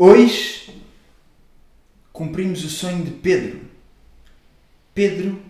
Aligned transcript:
Hoje 0.00 0.80
cumprimos 2.12 2.64
o 2.64 2.68
sonho 2.68 3.04
de 3.04 3.10
Pedro. 3.10 3.62
Pedro 4.94 5.42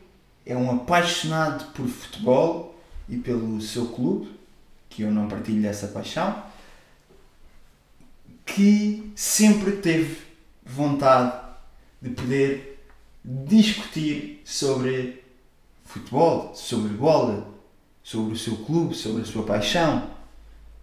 é 0.46 0.56
um 0.56 0.70
apaixonado 0.70 1.70
por 1.74 1.86
futebol 1.86 2.74
e 3.06 3.18
pelo 3.18 3.60
seu 3.60 3.88
clube, 3.88 4.30
que 4.88 5.02
eu 5.02 5.10
não 5.10 5.28
partilho 5.28 5.60
dessa 5.60 5.88
paixão, 5.88 6.42
que 8.46 9.12
sempre 9.14 9.72
teve 9.72 10.16
vontade 10.64 11.44
de 12.00 12.08
poder 12.08 12.82
discutir 13.22 14.40
sobre 14.46 15.22
futebol, 15.84 16.54
sobre 16.54 16.94
bola, 16.94 17.52
sobre 18.02 18.32
o 18.32 18.38
seu 18.38 18.56
clube, 18.56 18.94
sobre 18.94 19.20
a 19.20 19.26
sua 19.26 19.42
paixão. 19.42 20.10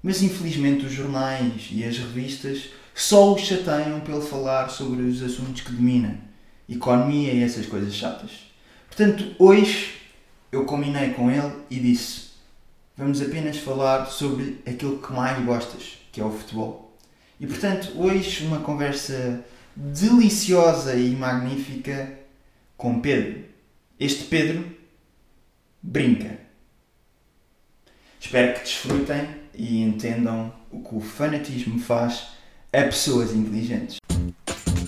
Mas 0.04 0.21
infelizmente 0.21 0.86
os 0.86 0.91
jornais 0.91 1.70
e 1.71 1.84
as 1.84 1.97
revistas 1.97 2.70
só 2.96 3.34
o 3.34 3.38
chateiam 3.38 4.00
pelo 4.00 4.21
falar 4.21 4.70
sobre 4.70 5.02
os 5.02 5.21
assuntos 5.21 5.62
que 5.62 5.72
domina, 5.73 6.17
economia 6.67 7.34
e 7.34 7.44
essas 7.44 7.66
coisas 7.66 7.94
chatas. 7.94 8.31
Portanto, 8.88 9.35
hoje 9.38 9.98
eu 10.49 10.63
combinei 10.63 11.09
com 11.09 11.30
ele 11.30 11.54
e 11.70 11.77
disse: 11.77 12.30
vamos 12.95 13.21
apenas 13.21 13.58
falar 13.58 14.05
sobre 14.05 14.62
aquilo 14.66 14.99
que 14.99 15.12
mais 15.12 15.44
gostas, 15.45 15.98
que 16.09 16.21
é 16.21 16.23
o 16.23 16.31
futebol. 16.31 16.98
E 17.38 17.45
portanto, 17.45 17.91
hoje 17.98 18.45
uma 18.45 18.62
conversa 18.62 19.43
deliciosa 19.76 20.96
e 20.96 21.12
magnífica 21.12 22.18
com 22.77 23.02
Pedro. 23.02 23.43
Este 23.99 24.23
Pedro 24.23 24.66
brinca. 25.84 26.40
Espero 28.21 28.54
que 28.54 28.62
desfrutem 28.62 29.27
e 29.54 29.82
entendam 29.82 30.54
o 30.71 30.82
que 30.82 30.96
o 30.96 31.02
fanatismo 31.02 31.77
faz 31.77 32.34
a 32.77 32.84
pessoas 32.84 33.34
inteligentes. 33.34 33.99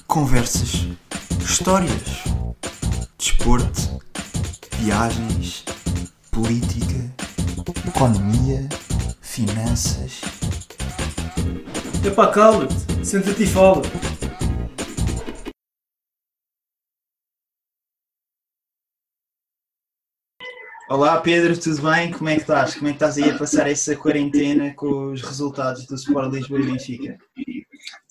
Conversas, 0.07 0.87
histórias, 1.39 2.25
desporto, 3.17 4.01
viagens, 4.79 5.63
política, 6.29 7.09
economia, 7.87 8.67
finanças. 9.21 10.19
Epá, 12.05 12.27
cala-te, 12.27 12.75
senta-te 13.05 13.43
e 13.43 13.47
fala. 13.47 13.81
Olá 20.89 21.21
Pedro, 21.21 21.57
tudo 21.57 21.81
bem? 21.81 22.11
Como 22.11 22.29
é 22.29 22.35
que 22.35 22.41
estás? 22.41 22.75
Como 22.75 22.87
é 22.87 22.91
que 22.91 22.95
estás 22.95 23.17
aí 23.17 23.29
a 23.29 23.37
passar 23.37 23.69
essa 23.69 23.95
quarentena 23.95 24.73
com 24.73 25.11
os 25.13 25.21
resultados 25.21 25.85
do 25.85 25.95
Sport 25.95 26.33
Lisboa 26.33 26.59
e 26.59 26.65
Benfica? 26.65 27.17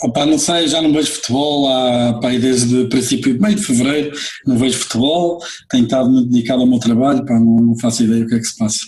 Opa, 0.03 0.27
não 0.27 0.39
sei, 0.39 0.69
já 0.69 0.83
não 0.83 0.93
vejo 0.93 1.11
futebol 1.13 1.69
há, 1.69 2.21
pá, 2.21 2.29
desde 2.31 2.77
o 2.83 2.89
princípio, 2.89 3.41
meio 3.41 3.55
de 3.57 3.63
fevereiro, 3.63 4.15
não 4.47 4.59
vejo 4.59 4.79
futebol, 4.81 5.39
tenho 5.71 5.85
estado 5.85 6.11
muito 6.11 6.29
dedicado 6.29 6.61
ao 6.61 6.67
meu 6.67 6.79
trabalho, 6.79 7.25
pá, 7.25 7.33
não, 7.35 7.57
não 7.63 7.79
faço 7.79 8.05
ideia 8.05 8.25
o 8.25 8.27
que 8.29 8.35
é 8.35 8.39
que 8.39 8.45
se 8.45 8.59
passa. 8.59 8.81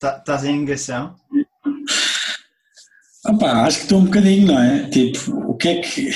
Tá- 0.00 0.16
Estás 0.18 0.44
em 0.44 0.60
negação? 0.60 1.14
Opa, 3.26 3.52
acho 3.64 3.78
que 3.78 3.82
estou 3.84 3.98
um 4.00 4.04
bocadinho, 4.04 4.46
não 4.46 4.58
é? 4.58 4.88
Tipo, 4.88 5.30
o 5.50 5.56
que 5.56 5.68
é 5.68 5.74
que. 5.80 6.10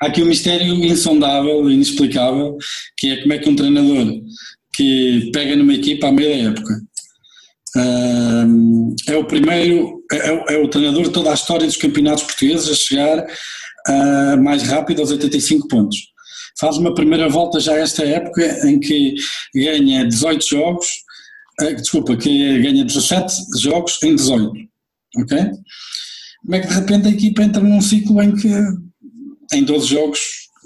Há 0.00 0.06
aqui 0.06 0.22
um 0.22 0.26
mistério 0.26 0.72
insondável, 0.84 1.68
inexplicável, 1.70 2.56
que 2.96 3.10
é 3.12 3.16
como 3.20 3.32
é 3.32 3.38
que 3.38 3.48
um 3.48 3.56
treinador 3.56 4.06
que 4.74 5.30
pega 5.32 5.56
numa 5.56 5.74
equipa 5.74 6.08
à 6.08 6.12
meia 6.12 6.44
da 6.44 6.50
época 6.50 6.74
É 9.08 9.16
o 9.16 9.24
primeiro, 9.24 10.02
é, 10.12 10.32
o- 10.32 10.44
é 10.50 10.58
o 10.58 10.68
treinador 10.68 11.04
de 11.04 11.10
toda 11.12 11.30
a 11.30 11.34
história 11.34 11.66
dos 11.66 11.76
campeonatos 11.76 12.24
portugueses 12.24 12.68
a 12.68 12.74
chegar 12.74 13.26
ah, 13.86 14.36
mais 14.36 14.62
rápido 14.64 15.00
aos 15.00 15.10
85 15.10 15.66
pontos. 15.68 15.96
Faz 16.58 16.76
uma 16.76 16.94
primeira 16.94 17.28
volta 17.28 17.58
já 17.60 17.74
esta 17.76 18.04
época 18.04 18.42
em 18.68 18.78
que 18.78 19.14
ganha 19.54 20.04
18 20.06 20.44
jogos, 20.46 20.86
ah, 21.60 21.72
desculpa, 21.72 22.16
que 22.16 22.60
ganha 22.62 22.84
17 22.84 23.32
jogos 23.58 23.98
em 24.02 24.14
18, 24.16 24.52
ok? 25.18 25.38
Como 26.42 26.54
é 26.54 26.60
que 26.60 26.66
de 26.68 26.74
repente 26.74 27.08
a 27.08 27.10
equipa 27.10 27.42
entra 27.42 27.62
num 27.62 27.80
ciclo 27.80 28.20
em 28.22 28.34
que 28.34 28.48
em 29.52 29.64
12 29.64 29.86
jogos 29.86 30.20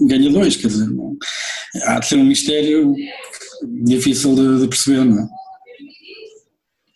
ganha 0.08 0.30
dois, 0.30 0.56
quer 0.56 0.68
dizer, 0.68 0.86
não- 0.90 1.16
há 1.84 1.98
de 2.00 2.06
ser 2.06 2.16
um 2.16 2.24
mistério 2.24 2.92
difícil 3.84 4.34
de, 4.34 4.60
de 4.62 4.68
perceber, 4.68 5.04
não 5.04 5.20
é? 5.20 5.26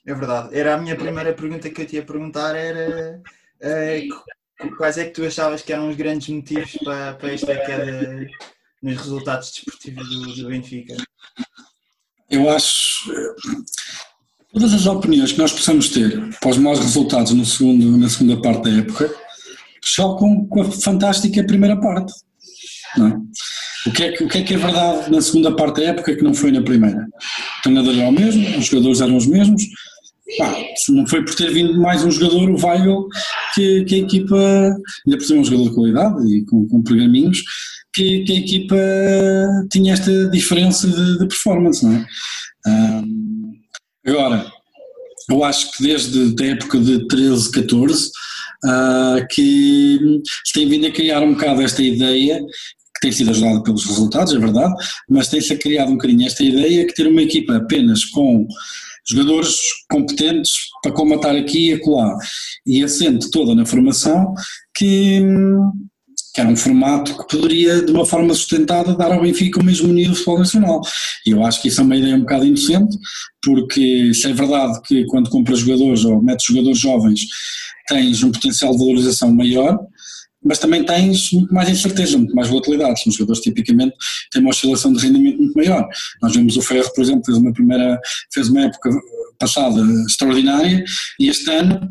É 0.08 0.14
verdade. 0.14 0.48
Era 0.58 0.74
a 0.74 0.78
minha 0.78 0.96
primeira 0.96 1.34
pergunta 1.34 1.68
que 1.68 1.82
eu 1.82 1.86
te 1.86 1.96
ia 1.96 2.02
perguntar 2.02 2.56
era 2.56 3.20
qu- 3.60 4.76
quais 4.78 4.96
é 4.96 5.04
que 5.04 5.10
tu 5.10 5.24
achavas 5.24 5.60
que 5.60 5.72
eram 5.72 5.90
os 5.90 5.96
grandes 5.96 6.28
motivos 6.28 6.72
para, 6.82 7.12
para 7.14 7.32
esta 7.34 7.54
queda 7.54 8.26
nos 8.82 8.96
resultados 8.96 9.50
desportivos 9.50 10.08
do, 10.08 10.34
do 10.42 10.48
Benfica? 10.48 10.96
Eu 12.30 12.48
acho 12.48 13.12
eh, 13.12 13.34
todas 14.52 14.72
as 14.72 14.86
opiniões 14.86 15.32
que 15.32 15.38
nós 15.38 15.52
possamos 15.52 15.90
ter 15.90 16.10
para 16.40 16.50
os 16.50 16.58
maus 16.58 16.78
resultados 16.78 17.32
no 17.32 17.44
segundo, 17.44 17.98
na 17.98 18.08
segunda 18.08 18.40
parte 18.40 18.64
da 18.70 18.78
época 18.78 19.14
chocam 19.84 20.46
com 20.46 20.62
a 20.62 20.70
fantástica 20.70 21.44
primeira 21.46 21.78
parte. 21.78 22.12
Não 22.96 23.08
é? 23.08 23.88
o, 23.88 23.92
que 23.92 24.02
é 24.04 24.12
que, 24.12 24.24
o 24.24 24.28
que 24.28 24.38
é 24.38 24.42
que 24.42 24.54
é 24.54 24.56
verdade 24.56 25.10
na 25.10 25.20
segunda 25.20 25.54
parte 25.54 25.80
da 25.82 25.88
época 25.88 26.16
que 26.16 26.22
não 26.22 26.32
foi 26.32 26.50
na 26.50 26.62
primeira? 26.62 27.06
O 27.58 27.62
treinador 27.62 27.94
era 27.94 28.08
o 28.08 28.12
mesmo, 28.12 28.58
os 28.58 28.66
jogadores 28.66 29.00
eram 29.02 29.16
os 29.16 29.26
mesmos. 29.26 29.62
Pá, 30.36 30.54
não 30.90 31.06
foi 31.06 31.24
por 31.24 31.34
ter 31.34 31.50
vindo 31.50 31.80
mais 31.80 32.04
um 32.04 32.10
jogador, 32.10 32.50
o 32.50 32.66
Weigl, 32.66 33.08
que, 33.54 33.84
que 33.84 33.94
a 33.94 33.98
equipa, 33.98 34.36
ainda 34.36 35.16
por 35.16 35.24
cima 35.24 35.40
um 35.40 35.44
jogador 35.44 35.68
de 35.68 35.74
qualidade 35.74 36.36
e 36.36 36.44
com, 36.44 36.68
com 36.68 36.82
que, 36.82 38.24
que 38.24 38.32
a 38.32 38.36
equipa 38.36 38.76
tinha 39.72 39.94
esta 39.94 40.28
diferença 40.28 40.86
de, 40.86 41.18
de 41.18 41.26
performance, 41.26 41.84
não 41.84 41.94
é? 41.94 42.06
Ahm, 42.66 43.52
agora, 44.06 44.52
eu 45.30 45.44
acho 45.44 45.72
que 45.72 45.82
desde 45.82 46.42
a 46.42 46.46
época 46.46 46.78
de 46.78 47.06
13, 47.08 47.50
14, 47.50 48.10
ah, 48.64 49.26
que 49.30 50.20
se 50.44 50.52
tem 50.52 50.68
vindo 50.68 50.86
a 50.86 50.90
criar 50.90 51.22
um 51.22 51.34
bocado 51.34 51.62
esta 51.62 51.82
ideia, 51.82 52.38
que 52.94 53.00
tem 53.00 53.12
sido 53.12 53.30
ajudada 53.30 53.62
pelos 53.62 53.84
resultados, 53.86 54.34
é 54.34 54.38
verdade, 54.38 54.74
mas 55.08 55.28
tem-se 55.28 55.56
criado 55.56 55.90
um 55.90 55.96
bocadinho 55.96 56.26
esta 56.26 56.42
ideia 56.42 56.86
que 56.86 56.94
ter 56.94 57.06
uma 57.06 57.22
equipa 57.22 57.56
apenas 57.56 58.04
com 58.04 58.46
jogadores 59.10 59.56
competentes 59.90 60.52
para 60.82 60.92
combatar 60.92 61.34
aqui 61.34 61.70
e 61.70 61.72
acolá 61.74 62.16
e 62.66 62.82
assente 62.84 63.30
toda 63.30 63.54
na 63.54 63.64
formação 63.64 64.34
que, 64.76 65.22
que 66.34 66.40
era 66.40 66.50
um 66.50 66.56
formato 66.56 67.16
que 67.16 67.36
poderia, 67.36 67.82
de 67.82 67.90
uma 67.90 68.04
forma 68.04 68.34
sustentada, 68.34 68.94
dar 68.94 69.12
ao 69.12 69.22
Benfica 69.22 69.60
o 69.60 69.64
mesmo 69.64 69.92
nível 69.92 70.12
de 70.12 70.18
futebol 70.18 70.38
nacional. 70.38 70.80
E 71.26 71.30
eu 71.30 71.44
acho 71.44 71.62
que 71.62 71.68
isso 71.68 71.80
é 71.80 71.84
uma 71.84 71.96
ideia 71.96 72.16
um 72.16 72.20
bocado 72.20 72.46
inocente, 72.46 72.96
porque 73.42 74.12
se 74.12 74.28
é 74.28 74.32
verdade 74.32 74.80
que 74.86 75.04
quando 75.06 75.30
compras 75.30 75.60
jogadores 75.60 76.04
ou 76.04 76.22
metes 76.22 76.46
jogadores 76.46 76.78
jovens 76.78 77.26
tens 77.88 78.22
um 78.22 78.30
potencial 78.30 78.72
de 78.72 78.78
valorização 78.78 79.34
maior, 79.34 79.78
mas 80.48 80.58
também 80.58 80.82
tens 80.82 81.30
muito 81.30 81.52
mais 81.52 81.68
incerteza, 81.68 82.16
muito 82.16 82.34
mais 82.34 82.48
volatilidade. 82.48 83.02
Os 83.06 83.14
jogadores 83.14 83.42
tipicamente 83.42 83.94
têm 84.32 84.40
uma 84.40 84.50
oscilação 84.50 84.92
de 84.92 85.00
rendimento 85.00 85.36
muito 85.36 85.54
maior. 85.54 85.86
Nós 86.22 86.34
vemos 86.34 86.56
o 86.56 86.62
Ferro, 86.62 86.90
por 86.94 87.02
exemplo, 87.02 87.22
fez 87.26 87.36
uma 87.36 87.52
primeira, 87.52 88.00
fez 88.32 88.48
uma 88.48 88.62
época 88.62 88.90
passada 89.38 89.80
extraordinária 90.08 90.82
e 91.20 91.28
este 91.28 91.50
ano 91.50 91.88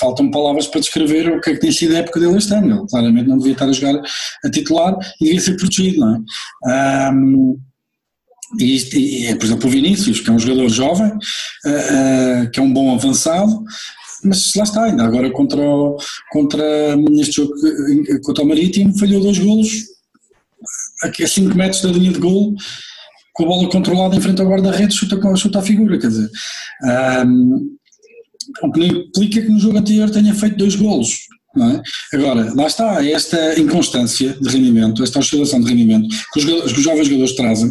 faltam 0.00 0.30
palavras 0.30 0.66
para 0.66 0.80
descrever 0.80 1.30
o 1.30 1.40
que 1.40 1.50
é 1.50 1.54
que 1.54 1.60
tem 1.60 1.70
sido 1.70 1.94
a 1.94 1.98
época 1.98 2.18
dele 2.18 2.38
este 2.38 2.54
ano. 2.54 2.78
Ele 2.78 2.88
claramente 2.88 3.28
não 3.28 3.36
devia 3.36 3.52
estar 3.52 3.68
a 3.68 3.72
jogar 3.72 4.00
a 4.44 4.50
titular 4.50 4.96
e 5.20 5.26
devia 5.26 5.40
ser 5.40 5.56
protegido, 5.56 6.00
não 6.00 6.16
é? 6.16 7.08
Ahm, 7.08 7.56
e, 8.58 9.28
e, 9.28 9.34
por 9.34 9.44
exemplo, 9.44 9.66
o 9.68 9.70
Vinícius, 9.70 10.20
que 10.20 10.30
é 10.30 10.32
um 10.32 10.38
jogador 10.38 10.68
jovem, 10.68 11.12
ah, 11.66 11.68
ah, 11.68 12.46
que 12.46 12.58
é 12.58 12.62
um 12.62 12.72
bom 12.72 12.94
avançado, 12.94 13.62
mas 14.26 14.52
lá 14.54 14.64
está, 14.64 14.84
ainda 14.84 15.04
agora 15.04 15.30
contra, 15.30 15.60
o, 15.60 15.96
contra 16.30 16.96
neste 16.96 17.36
jogo 17.36 17.52
contra 18.22 18.44
o 18.44 18.48
Marítimo, 18.48 18.98
falhou 18.98 19.22
dois 19.22 19.38
golos 19.38 19.96
aqui 21.02 21.24
a 21.24 21.28
5 21.28 21.54
metros 21.56 21.82
da 21.82 21.88
linha 21.88 22.12
de 22.12 22.18
golo, 22.18 22.54
com 23.32 23.44
a 23.44 23.46
bola 23.46 23.70
controlada 23.70 24.16
em 24.16 24.20
frente 24.20 24.40
ao 24.40 24.48
guarda-redes, 24.48 24.96
chuta, 24.96 25.18
chuta 25.36 25.58
a 25.58 25.62
figura, 25.62 25.98
quer 25.98 26.08
dizer. 26.08 26.30
ahm, 26.84 27.76
o 28.62 28.72
que 28.72 28.86
implica 28.86 29.42
que 29.42 29.48
no 29.48 29.58
jogo 29.58 29.78
anterior 29.78 30.08
tenha 30.08 30.34
feito 30.34 30.56
dois 30.56 30.76
golos. 30.76 31.26
é? 31.56 32.16
Agora, 32.16 32.54
lá 32.54 32.66
está, 32.66 33.04
é 33.04 33.12
esta 33.12 33.58
inconstância 33.58 34.34
de 34.40 34.48
rendimento, 34.48 35.02
esta 35.02 35.18
oscilação 35.18 35.60
de 35.60 35.68
rendimento 35.68 36.08
que 36.32 36.40
os, 36.40 36.64
os 36.64 36.82
jovens 36.82 37.08
jogadores 37.08 37.34
trazem, 37.34 37.70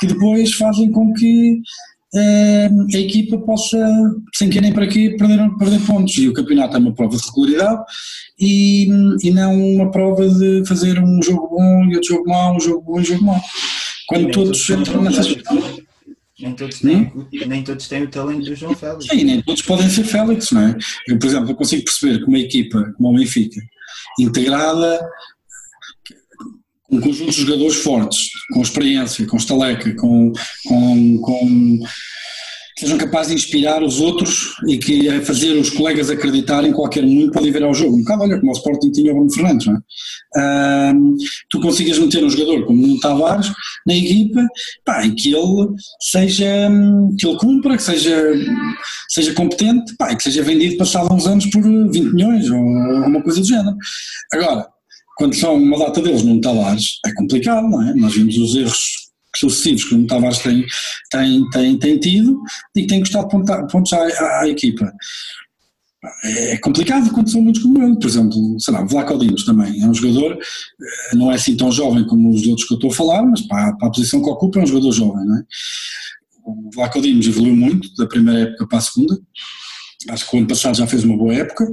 que 0.00 0.06
depois 0.06 0.52
fazem 0.54 0.90
com 0.92 1.12
que 1.14 1.60
a 2.16 2.98
equipa 2.98 3.38
possa, 3.38 3.78
sem 4.34 4.48
querer 4.48 4.62
nem 4.62 4.72
para 4.72 4.86
quê, 4.86 5.16
perder, 5.18 5.50
perder 5.58 5.80
pontos. 5.86 6.16
E 6.16 6.28
o 6.28 6.32
campeonato 6.32 6.76
é 6.76 6.80
uma 6.80 6.94
prova 6.94 7.16
de 7.16 7.22
regularidade 7.24 7.82
e, 8.38 8.88
e 9.22 9.30
não 9.30 9.54
uma 9.74 9.90
prova 9.90 10.28
de 10.28 10.64
fazer 10.66 10.98
um 10.98 11.22
jogo 11.22 11.48
bom 11.48 11.84
e 11.84 11.94
outro 11.96 12.14
jogo 12.14 12.28
mau, 12.28 12.56
um 12.56 12.60
jogo 12.60 12.82
bom 12.82 12.98
e 12.98 13.00
um 13.00 13.04
jogo 13.04 13.24
mau. 13.24 13.40
Quando 14.06 14.30
todos 14.30 14.66
todos 14.66 14.80
entram 14.80 15.02
nessas. 15.02 15.36
Nem 16.38 16.52
todos, 16.52 16.80
têm, 16.80 17.12
nem 17.46 17.62
todos 17.62 17.86
têm 17.86 18.02
o 18.02 18.10
talento 18.10 18.44
do 18.44 18.56
João 18.56 18.74
Félix. 18.74 19.06
Sim, 19.06 19.24
nem 19.24 19.40
todos 19.40 19.62
podem 19.62 19.88
ser 19.88 20.02
Félix, 20.04 20.50
não 20.50 20.62
é? 20.62 20.76
Eu, 21.08 21.18
por 21.18 21.26
exemplo, 21.26 21.50
eu 21.50 21.54
consigo 21.54 21.84
perceber 21.84 22.18
que 22.18 22.24
uma 22.24 22.38
equipa 22.38 22.92
como 22.96 23.10
o 23.10 23.14
Benfica, 23.14 23.60
integrada, 24.18 25.00
um 26.94 27.00
conjunto 27.00 27.30
de 27.30 27.40
jogadores 27.40 27.76
fortes, 27.76 28.28
com 28.52 28.62
experiência, 28.62 29.26
com 29.26 29.36
estaleca, 29.36 29.94
com, 29.96 30.32
com, 30.66 31.18
com 31.18 31.78
que 32.76 32.80
sejam 32.80 32.98
capazes 32.98 33.28
de 33.28 33.34
inspirar 33.34 33.84
os 33.84 34.00
outros 34.00 34.56
e 34.66 34.76
que 34.76 35.08
a 35.08 35.22
fazer 35.22 35.52
os 35.52 35.70
colegas 35.70 36.10
acreditarem 36.10 36.70
que 36.70 36.76
qualquer 36.76 37.04
um 37.04 37.30
pode 37.30 37.50
vir 37.50 37.62
ao 37.62 37.72
jogo. 37.72 37.96
Um 37.96 38.00
bocado, 38.00 38.22
olha, 38.24 38.40
como 38.40 38.50
o 38.50 38.54
Sporting 38.54 38.90
tinha 38.90 39.12
o 39.12 39.14
Bruno 39.14 39.32
Fernandes, 39.32 39.66
não 39.66 39.76
é? 39.76 40.92
Tu 41.48 41.60
consigas 41.60 41.98
meter 41.98 42.24
um 42.24 42.30
jogador 42.30 42.66
como 42.66 42.84
o 42.84 42.98
Tavares 42.98 43.52
na 43.86 43.94
equipa 43.94 44.44
pá, 44.84 45.06
e 45.06 45.14
que 45.14 45.32
ele 45.32 45.68
seja, 46.00 46.68
que 47.16 47.26
ele 47.26 47.38
cumpra, 47.38 47.76
que 47.76 47.82
seja, 47.82 48.34
seja 49.08 49.32
competente 49.34 49.94
pá, 49.96 50.12
e 50.12 50.16
que 50.16 50.24
seja 50.24 50.42
vendido 50.42 50.76
passado 50.76 51.14
uns 51.14 51.28
anos 51.28 51.46
por 51.46 51.62
20 51.62 52.12
milhões 52.12 52.50
ou 52.50 52.58
uma 52.58 53.22
coisa 53.22 53.40
do 53.40 53.46
género. 53.46 53.76
Agora, 54.32 54.66
quando 55.16 55.34
são 55.34 55.56
uma 55.56 55.78
data 55.78 56.00
deles 56.00 56.22
num 56.22 56.40
Tavares, 56.40 56.98
é 57.06 57.12
complicado, 57.14 57.68
não 57.68 57.82
é? 57.82 57.94
Nós 57.94 58.14
vimos 58.14 58.36
os 58.36 58.54
erros 58.54 59.04
sucessivos 59.36 59.84
que 59.84 59.94
o 59.94 60.06
Tavares 60.06 60.38
tem, 60.38 60.64
tem, 61.10 61.48
tem, 61.50 61.78
tem 61.78 61.98
tido 61.98 62.40
e 62.76 62.82
que 62.82 62.86
tem 62.86 63.00
custado 63.00 63.28
pontos 63.28 63.92
à, 63.92 63.98
à, 63.98 64.40
à, 64.40 64.48
equipa. 64.48 64.92
É 66.24 66.58
complicado 66.58 67.10
quando 67.12 67.30
são 67.30 67.40
muitos 67.40 67.62
como 67.62 67.82
ele, 67.82 67.98
por 67.98 68.06
exemplo, 68.06 68.60
sei 68.60 68.74
lá, 68.74 68.82
o 68.82 69.44
também 69.44 69.82
é 69.82 69.86
um 69.86 69.94
jogador, 69.94 70.32
eh, 70.32 71.16
não 71.16 71.32
é 71.32 71.36
assim 71.36 71.56
tão 71.56 71.72
jovem 71.72 72.06
como 72.06 72.30
os 72.30 72.46
outros 72.46 72.68
que 72.68 72.74
eu 72.74 72.76
estou 72.76 72.90
a 72.90 72.94
falar, 72.94 73.22
mas 73.22 73.40
para, 73.42 73.74
para 73.76 73.88
a 73.88 73.90
posição 73.90 74.22
que 74.22 74.28
ocupa 74.28 74.60
é 74.60 74.64
um 74.64 74.66
jogador 74.66 74.92
jovem, 74.92 75.24
não 75.24 75.38
é? 75.38 75.42
O 76.44 76.70
Vlaco 76.74 77.00
Dimos 77.00 77.26
evoluiu 77.26 77.56
muito 77.56 77.88
da 77.96 78.06
primeira 78.06 78.40
época 78.40 78.68
para 78.68 78.78
a 78.78 78.82
segunda, 78.82 79.18
acho 80.10 80.28
que 80.28 80.36
o 80.36 80.38
ano 80.38 80.48
passado 80.48 80.76
já 80.76 80.86
fez 80.86 81.04
uma 81.04 81.16
boa 81.16 81.34
época, 81.34 81.66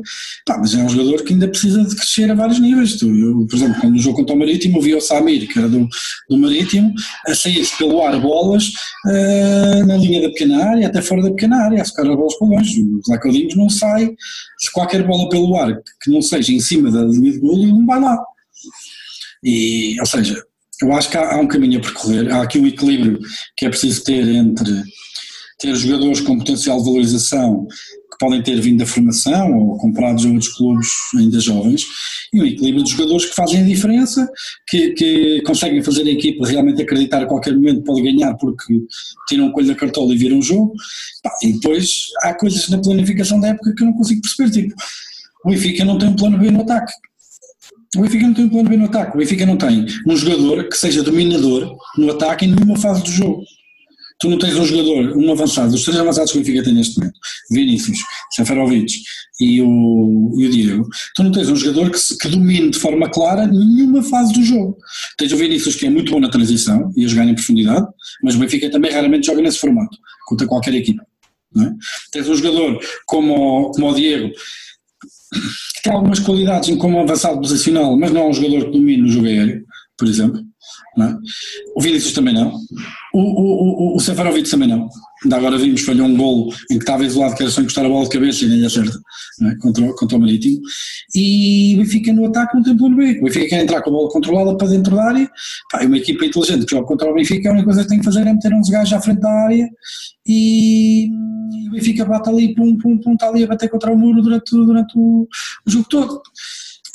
pá, 0.45 0.57
mas 0.57 0.73
é 0.73 0.77
um 0.77 0.89
jogador 0.89 1.23
que 1.23 1.33
ainda 1.33 1.47
precisa 1.47 1.83
de 1.83 1.95
crescer 1.95 2.29
a 2.31 2.33
vários 2.33 2.59
níveis. 2.59 3.01
Eu, 3.01 3.45
por 3.47 3.55
exemplo, 3.55 3.79
quando 3.79 3.93
no 3.93 3.99
jogo 3.99 4.17
contra 4.17 4.35
o 4.35 4.39
Marítimo, 4.39 4.81
vi 4.81 4.95
o 4.95 5.01
Samir, 5.01 5.47
que 5.47 5.59
era 5.59 5.67
do, 5.67 5.87
do 6.29 6.37
Marítimo, 6.37 6.93
a 7.27 7.35
sair-se 7.35 7.77
pelo 7.77 8.01
ar 8.01 8.19
bolas 8.19 8.67
uh, 9.05 9.85
na 9.85 9.97
linha 9.97 10.21
da 10.21 10.29
pequena 10.29 10.63
área, 10.63 10.87
até 10.87 11.01
fora 11.01 11.23
da 11.23 11.29
pequena 11.29 11.57
área, 11.57 11.81
a 11.81 11.85
socar 11.85 12.07
as 12.07 12.15
bolas 12.15 12.37
para 12.37 12.47
longe. 12.47 12.81
O 12.81 13.01
Zacodinhos 13.07 13.55
não 13.55 13.69
sai, 13.69 14.09
se 14.59 14.71
qualquer 14.71 15.05
bola 15.05 15.29
pelo 15.29 15.55
ar 15.55 15.75
que 16.01 16.11
não 16.11 16.21
seja 16.21 16.51
em 16.53 16.59
cima 16.59 16.91
da 16.91 17.03
linha 17.03 17.31
de 17.31 17.39
golo, 17.39 17.63
ele 17.63 17.71
não 17.71 17.85
vai 17.85 17.99
lá. 17.99 18.17
E, 19.43 19.99
ou 19.99 20.05
seja, 20.05 20.41
eu 20.81 20.93
acho 20.93 21.09
que 21.09 21.17
há, 21.17 21.35
há 21.35 21.39
um 21.39 21.47
caminho 21.47 21.79
a 21.79 21.81
percorrer, 21.81 22.31
há 22.31 22.41
aqui 22.41 22.59
um 22.59 22.67
equilíbrio 22.67 23.19
que 23.57 23.65
é 23.65 23.69
preciso 23.69 24.03
ter 24.03 24.27
entre 24.27 24.83
ter 25.61 25.75
jogadores 25.75 26.19
com 26.21 26.39
potencial 26.39 26.79
de 26.79 26.85
valorização 26.85 27.67
podem 28.21 28.39
ter 28.43 28.61
vindo 28.61 28.77
da 28.77 28.85
formação 28.85 29.51
ou 29.57 29.77
comprados 29.79 30.23
em 30.25 30.33
outros 30.33 30.53
clubes 30.53 30.87
ainda 31.17 31.39
jovens, 31.39 31.87
e 32.31 32.39
um 32.39 32.45
equilíbrio 32.45 32.83
de 32.83 32.91
jogadores 32.91 33.25
que 33.25 33.33
fazem 33.33 33.61
a 33.61 33.65
diferença, 33.65 34.29
que, 34.69 34.91
que 34.91 35.41
conseguem 35.41 35.81
fazer 35.81 36.03
a 36.03 36.11
equipa 36.11 36.47
realmente 36.47 36.83
acreditar 36.83 37.23
a 37.23 37.25
qualquer 37.25 37.55
momento 37.55 37.83
pode 37.83 38.03
ganhar 38.03 38.35
porque 38.35 38.79
tiram 39.27 39.47
um 39.47 39.51
coelho 39.51 39.69
da 39.69 39.75
cartola 39.75 40.13
e 40.13 40.17
viram 40.17 40.37
um 40.37 40.41
jogo, 40.41 40.71
e 41.41 41.53
depois 41.53 41.87
há 42.21 42.35
coisas 42.35 42.69
na 42.69 42.77
planificação 42.77 43.39
da 43.39 43.47
época 43.47 43.73
que 43.75 43.81
eu 43.81 43.87
não 43.87 43.93
consigo 43.93 44.21
perceber, 44.21 44.51
tipo, 44.51 44.75
o 45.43 45.49
Benfica 45.49 45.83
não 45.83 45.97
tem 45.97 46.09
um 46.09 46.15
plano 46.15 46.37
B 46.37 46.51
no 46.51 46.61
ataque. 46.61 46.93
O 47.97 48.01
Benfica 48.01 48.27
não 48.27 48.33
tem 48.35 48.45
um 48.45 48.49
plano 48.49 48.69
B 48.69 48.77
no 48.77 48.85
ataque. 48.85 49.15
O 49.15 49.17
Benfica 49.17 49.45
não 49.45 49.57
tem 49.57 49.85
um 50.07 50.15
jogador 50.15 50.69
que 50.69 50.77
seja 50.77 51.01
dominador 51.01 51.75
no 51.97 52.11
ataque 52.11 52.45
em 52.45 52.49
nenhuma 52.49 52.77
fase 52.77 53.01
do 53.01 53.09
jogo 53.09 53.43
tu 54.21 54.29
não 54.29 54.37
tens 54.37 54.55
um 54.55 54.63
jogador, 54.63 55.17
um 55.17 55.31
avançado, 55.31 55.73
os 55.73 55.83
três 55.83 55.99
avançados 55.99 56.31
que 56.31 56.37
o 56.37 56.41
Benfica 56.41 56.63
tem 56.63 56.73
neste 56.73 56.97
momento, 56.97 57.19
Vinícius, 57.49 57.97
Seferovic 58.35 59.01
e 59.41 59.59
o, 59.61 60.31
e 60.37 60.45
o 60.45 60.49
Diego, 60.51 60.87
tu 61.15 61.23
não 61.23 61.31
tens 61.31 61.49
um 61.49 61.55
jogador 61.55 61.89
que, 61.89 61.97
que 62.17 62.27
domine 62.27 62.69
de 62.69 62.77
forma 62.77 63.09
clara 63.09 63.47
nenhuma 63.47 64.03
fase 64.03 64.31
do 64.33 64.43
jogo. 64.43 64.77
Tens 65.17 65.31
o 65.31 65.37
Vinícius 65.37 65.75
que 65.75 65.87
é 65.87 65.89
muito 65.89 66.11
bom 66.11 66.19
na 66.19 66.29
transição 66.29 66.91
e 66.95 67.03
a 67.03 67.07
jogar 67.07 67.25
em 67.25 67.33
profundidade, 67.33 67.87
mas 68.23 68.35
o 68.35 68.37
Benfica 68.37 68.69
também 68.69 68.91
raramente 68.91 69.25
joga 69.25 69.41
nesse 69.41 69.57
formato, 69.57 69.97
contra 70.27 70.45
qualquer 70.45 70.75
equipa. 70.75 71.03
É? 71.57 71.71
Tens 72.11 72.29
um 72.29 72.35
jogador 72.35 72.79
como, 73.07 73.71
como 73.71 73.89
o 73.89 73.95
Diego, 73.95 74.31
que 74.31 75.81
tem 75.83 75.93
algumas 75.93 76.19
qualidades 76.19 76.75
como 76.77 76.99
avançado 76.99 77.41
posicional, 77.41 77.97
mas 77.97 78.11
não 78.11 78.21
é 78.21 78.29
um 78.29 78.33
jogador 78.33 78.65
que 78.65 78.77
domine 78.77 79.03
o 79.03 79.11
jogo 79.11 79.25
aéreo, 79.25 79.65
por 80.01 80.07
exemplo. 80.07 80.41
É? 80.97 81.13
O 81.75 81.81
Vinícius 81.81 82.13
também 82.13 82.33
não. 82.33 82.51
O, 83.13 83.19
o, 83.19 83.93
o, 83.93 83.95
o 83.95 83.99
Seferovic 83.99 84.49
também 84.49 84.67
não. 84.67 84.89
Ainda 85.23 85.37
agora 85.37 85.55
vimos, 85.55 85.81
falhou 85.81 86.07
um 86.07 86.17
gol 86.17 86.51
em 86.71 86.79
que 86.79 86.83
estava 86.83 87.05
isolado, 87.05 87.35
que 87.35 87.43
era 87.43 87.51
só 87.51 87.61
encostar 87.61 87.85
a 87.85 87.89
bola 87.89 88.03
de 88.05 88.09
cabeça 88.09 88.43
e 88.43 88.47
nem 88.47 88.65
acerta 88.65 88.97
é? 89.43 89.55
contra, 89.59 89.93
contra 89.93 90.17
o 90.17 90.19
Marítimo. 90.19 90.59
E 91.13 91.75
o 91.75 91.83
Benfica 91.83 92.11
no 92.11 92.25
ataque 92.25 92.55
não 92.55 92.63
tem 92.63 92.75
plano 92.75 92.97
B. 92.97 93.19
O 93.19 93.25
Benfica 93.25 93.47
quer 93.49 93.61
entrar 93.61 93.83
com 93.83 93.91
a 93.91 93.93
bola 93.93 94.09
controlada 94.09 94.57
para 94.57 94.69
dentro 94.69 94.95
da 94.95 95.03
área. 95.03 95.29
Pá, 95.71 95.85
uma 95.85 95.97
equipa 95.97 96.25
inteligente 96.25 96.65
que 96.65 96.71
joga 96.71 96.87
contra 96.87 97.11
o 97.11 97.13
Benfica, 97.13 97.49
a 97.49 97.51
única 97.51 97.65
coisa 97.65 97.83
que 97.83 97.89
tem 97.89 97.99
que 97.99 98.05
fazer 98.05 98.25
é 98.25 98.33
meter 98.33 98.51
uns 98.51 98.69
gajos 98.69 98.93
à 98.93 98.99
frente 98.99 99.19
da 99.19 99.29
área 99.29 99.69
e, 100.25 101.05
e 101.05 101.69
o 101.69 101.71
Benfica 101.73 102.05
bate 102.05 102.27
ali, 102.27 102.55
pum, 102.55 102.75
pum, 102.75 102.97
pum, 102.97 103.13
está 103.13 103.27
ali 103.27 103.43
a 103.43 103.47
bater 103.47 103.69
contra 103.69 103.91
o 103.91 103.97
muro 103.97 104.23
durante, 104.23 104.49
durante 104.49 104.97
o, 104.97 105.27
o 105.67 105.71
jogo 105.71 105.85
todo 105.87 106.21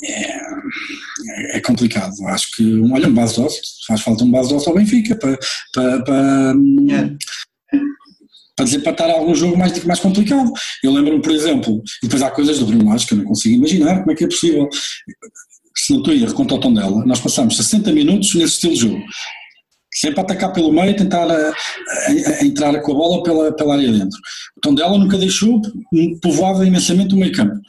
é, 0.03 1.57
é 1.57 1.59
complicado. 1.61 2.13
Acho 2.27 2.55
que, 2.55 2.81
olha, 2.91 3.07
um 3.07 3.13
base 3.13 3.35
de 3.35 3.41
osso, 3.41 3.61
faz 3.87 4.01
falta 4.01 4.23
um 4.23 4.31
base 4.31 4.49
de 4.49 4.55
osso 4.55 4.69
ao 4.69 4.75
Benfica 4.75 5.15
para, 5.15 5.37
para, 5.73 6.03
para, 6.03 6.53
é. 6.91 7.79
para 8.55 8.65
desempatar 8.65 9.09
algum 9.09 9.33
jogo 9.33 9.57
mais, 9.57 9.83
mais 9.83 9.99
complicado. 9.99 10.51
Eu 10.83 10.91
lembro-me, 10.91 11.21
por 11.21 11.31
exemplo, 11.31 11.81
e 12.03 12.07
depois 12.07 12.21
há 12.21 12.31
coisas 12.31 12.59
do 12.59 12.65
Bruno 12.65 12.89
Lage 12.89 13.07
que 13.07 13.13
eu 13.13 13.17
não 13.19 13.25
consigo 13.25 13.55
imaginar 13.55 13.99
como 13.99 14.11
é 14.11 14.15
que 14.15 14.23
é 14.23 14.27
possível. 14.27 14.69
Se 15.75 15.93
não 15.93 15.99
estou 15.99 16.13
a 16.13 16.17
erro 16.17 16.33
contra 16.33 16.55
o 16.55 16.59
Tondela, 16.59 17.05
nós 17.05 17.19
passamos 17.19 17.55
60 17.55 17.91
minutos 17.91 18.33
nesse 18.33 18.53
estilo 18.53 18.73
de 18.73 18.79
jogo 18.79 19.03
sempre 19.99 20.19
a 20.19 20.23
atacar 20.23 20.53
pelo 20.53 20.71
meio, 20.71 20.95
tentar 20.95 21.29
a, 21.29 21.49
a, 21.49 21.53
a, 22.39 22.45
entrar 22.45 22.79
com 22.81 22.91
a 22.91 22.95
bola 22.95 23.23
pela, 23.23 23.51
pela 23.51 23.75
área 23.75 23.91
dentro. 23.91 24.17
O 24.55 24.61
Tondela 24.61 24.97
nunca 24.97 25.17
deixou, 25.17 25.59
povoava 26.21 26.65
imensamente 26.65 27.15
o 27.15 27.17
meio 27.17 27.31
campo, 27.31 27.59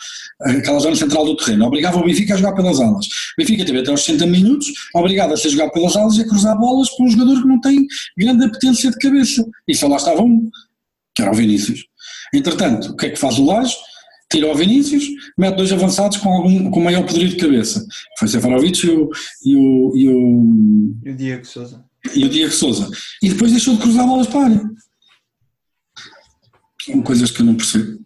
aquela 0.41 0.79
zona 0.79 0.95
central 0.95 1.25
do 1.25 1.37
terreno, 1.37 1.67
obrigava 1.67 1.99
o 1.99 2.05
Benfica 2.05 2.35
a 2.35 2.37
jogar 2.37 2.53
pelas 2.53 2.81
alas. 2.81 3.07
O 3.07 3.11
Benfica 3.39 3.65
teve 3.65 3.81
até 3.81 3.91
aos 3.91 4.05
60 4.05 4.27
minutos, 4.27 4.67
obrigado 4.95 5.33
a 5.33 5.37
ser 5.37 5.49
jogar 5.49 5.71
pelas 5.71 5.97
alas 5.97 6.17
e 6.17 6.23
a 6.23 6.29
cruzar 6.29 6.59
bolas 6.59 6.91
para 6.91 7.07
um 7.07 7.11
jogador 7.11 7.41
que 7.41 7.49
não 7.49 7.61
tem 7.61 7.87
grande 8.17 8.45
apetência 8.45 8.91
de 8.91 8.99
cabeça. 8.99 9.45
E 9.67 9.75
só 9.75 9.89
lá 9.89 9.97
estava 9.97 10.23
um, 10.23 10.51
que 11.15 11.23
era 11.23 11.31
o 11.31 11.35
Vinícius. 11.35 11.87
Entretanto, 12.35 12.91
o 12.91 12.97
que 12.97 13.07
é 13.07 13.11
que 13.11 13.19
faz 13.19 13.39
o 13.39 13.45
Laje? 13.45 13.75
tira 14.31 14.47
o 14.47 14.55
Vinícius, 14.55 15.05
mete 15.39 15.57
dois 15.57 15.73
avançados 15.73 16.19
com, 16.19 16.29
algum, 16.29 16.71
com 16.71 16.81
maior 16.81 17.03
poderio 17.07 17.31
de 17.31 17.37
cabeça. 17.37 17.83
Foi 18.19 18.29
Sefarovic 18.29 18.87
e 18.87 18.91
o, 18.91 19.11
e 19.43 19.57
o, 19.57 19.97
e 19.97 20.09
o, 20.11 20.99
e 21.07 21.11
o 21.11 21.17
Diego 21.17 21.47
Souza 21.47 21.88
e 22.15 22.25
o 22.25 22.29
Diego 22.29 22.53
Souza. 22.53 22.89
E 23.23 23.29
depois 23.29 23.53
deixou 23.53 23.75
de 23.75 23.83
cruzar 23.83 24.07
bolas 24.07 24.27
para 24.27 24.41
a 24.41 24.45
área. 24.45 24.61
São 26.85 27.03
coisas 27.03 27.31
que 27.31 27.41
eu 27.41 27.47
não 27.47 27.55
percebo. 27.55 27.99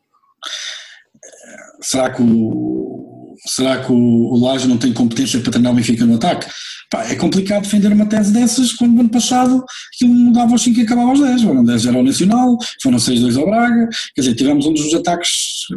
Será 1.81 2.11
que 2.11 2.23
o, 2.23 3.37
será 3.47 3.85
que 3.85 3.93
o, 3.93 3.97
o 3.97 4.45
Laje 4.45 4.69
não 4.69 4.79
tem 4.79 4.93
competência 4.93 5.41
para 5.41 5.53
treinar 5.53 5.73
o 5.73 5.77
Benfica 5.77 6.05
no 6.05 6.15
ataque? 6.15 6.49
Pá, 6.91 7.05
é 7.05 7.15
complicado 7.15 7.63
defender 7.63 7.93
uma 7.93 8.07
tese 8.07 8.33
dessas 8.33 8.73
quando 8.73 8.93
no 8.93 9.01
ano 9.01 9.09
passado 9.09 9.65
aquilo 9.95 10.13
mudava 10.13 10.53
aos 10.53 10.63
5 10.63 10.79
e 10.79 10.83
acabava 10.83 11.11
aos 11.11 11.21
10. 11.21 11.43
Foram 11.43 11.65
10 11.65 11.87
era 11.87 11.99
o 11.99 12.03
Nacional, 12.03 12.59
foram 12.83 12.99
6-2 12.99 13.39
ao 13.39 13.47
Braga. 13.47 13.89
Quer 14.15 14.21
dizer, 14.21 14.35
tivemos 14.35 14.67
um 14.67 14.75
dos 14.75 14.93
ataques 14.95 15.31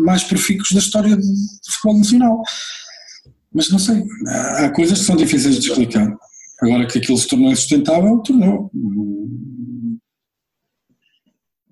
mais 0.03 0.23
profícuos 0.23 0.69
da 0.71 0.79
história 0.79 1.15
de 1.15 1.23
futebol 1.71 1.97
nacional. 1.97 2.41
Mas 3.53 3.69
não 3.69 3.79
sei, 3.79 4.03
há 4.57 4.69
coisas 4.69 4.99
que 4.99 5.05
são 5.05 5.15
difíceis 5.15 5.59
de 5.59 5.69
explicar. 5.69 6.13
Agora 6.65 6.87
que 6.87 6.97
aquilo 6.97 7.17
se 7.17 7.27
tornou 7.27 7.51
insustentável, 7.51 8.17
tornou. 8.23 8.71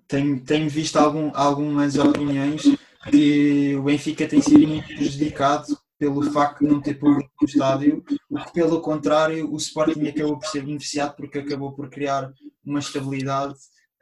Tenho, 0.07 0.39
tenho 0.43 0.69
visto 0.69 0.97
algum, 0.97 1.31
algumas 1.33 1.97
opiniões 1.97 2.61
que 3.09 3.75
o 3.75 3.83
Benfica 3.83 4.27
tem 4.27 4.41
sido 4.41 4.67
muito 4.67 4.85
prejudicado 4.85 5.75
pelo 5.97 6.31
facto 6.31 6.59
de 6.59 6.67
não 6.67 6.81
ter 6.81 6.95
público 6.95 7.31
no 7.41 7.47
estádio, 7.47 8.03
o 8.29 8.35
que 8.35 8.53
pelo 8.53 8.81
contrário 8.81 9.51
o 9.51 9.57
Sporting 9.57 10.07
acabou 10.07 10.37
por 10.37 10.47
ser 10.47 10.63
beneficiado 10.63 11.15
porque 11.15 11.39
acabou 11.39 11.71
por 11.71 11.89
criar 11.89 12.31
uma 12.63 12.79
estabilidade 12.79 13.53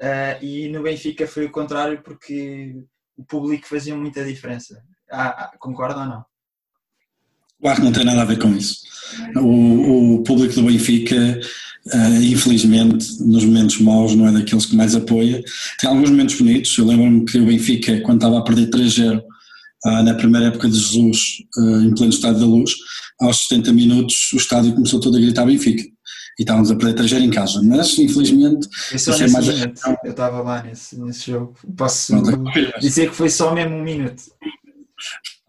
uh, 0.02 0.44
e 0.44 0.68
no 0.70 0.84
Benfica 0.84 1.28
foi 1.28 1.46
o 1.46 1.52
contrário 1.52 2.02
porque 2.02 2.76
o 3.16 3.24
público 3.24 3.68
fazia 3.68 3.96
muita 3.96 4.26
diferença. 4.26 4.84
Ah, 5.10 5.46
ah, 5.46 5.58
concorda 5.60 6.02
ou 6.02 6.06
não? 6.06 6.26
Que 7.62 7.82
não 7.82 7.92
tem 7.92 8.04
nada 8.04 8.22
a 8.22 8.26
ver 8.26 8.40
com 8.40 8.54
isso. 8.56 8.78
O, 9.36 10.16
o 10.16 10.24
público 10.24 10.56
do 10.56 10.64
Benfica, 10.64 11.40
uh, 11.94 12.24
infelizmente, 12.24 13.22
nos 13.22 13.46
momentos 13.46 13.80
maus, 13.80 14.16
não 14.16 14.28
é 14.28 14.32
daqueles 14.32 14.66
que 14.66 14.76
mais 14.76 14.96
apoia. 14.96 15.44
Tem 15.80 15.90
alguns 15.90 16.10
momentos 16.10 16.36
bonitos. 16.36 16.76
Eu 16.78 16.86
lembro-me 16.86 17.26
que 17.26 17.38
o 17.38 17.46
Benfica, 17.46 18.02
quando 18.02 18.18
estava 18.18 18.40
a 18.40 18.44
perder 18.44 18.70
3-0, 18.70 19.20
uh, 19.20 19.24
ah, 19.86 20.04
na 20.04 20.14
primeira 20.16 20.48
época 20.48 20.70
de 20.70 20.78
Jesus, 20.78 21.44
uh, 21.58 21.82
em 21.82 21.94
pleno 21.94 22.12
Estádio 22.14 22.40
da 22.40 22.46
Luz, 22.46 22.72
aos 23.20 23.48
70 23.48 23.72
minutos 23.74 24.32
o 24.34 24.38
estádio 24.38 24.74
começou 24.74 25.00
todo 25.00 25.18
a 25.18 25.20
gritar 25.20 25.46
Benfica. 25.46 25.84
E 26.40 26.44
estávamos 26.44 26.72
a 26.72 26.76
perder 26.76 27.04
3-0 27.04 27.22
em 27.22 27.30
casa. 27.30 27.62
Mas, 27.62 28.00
infelizmente. 28.00 28.68
Isso 28.94 29.12
é 29.12 29.28
mais 29.28 29.48
eu 29.48 30.12
estava 30.12 30.42
lá 30.42 30.64
nesse, 30.64 31.00
nesse 31.00 31.30
jogo. 31.32 31.54
Posso 31.78 32.14
dizer 32.80 33.10
que 33.10 33.16
foi 33.16 33.30
só 33.30 33.54
mesmo 33.54 33.76
um 33.76 33.84
minuto. 33.84 34.24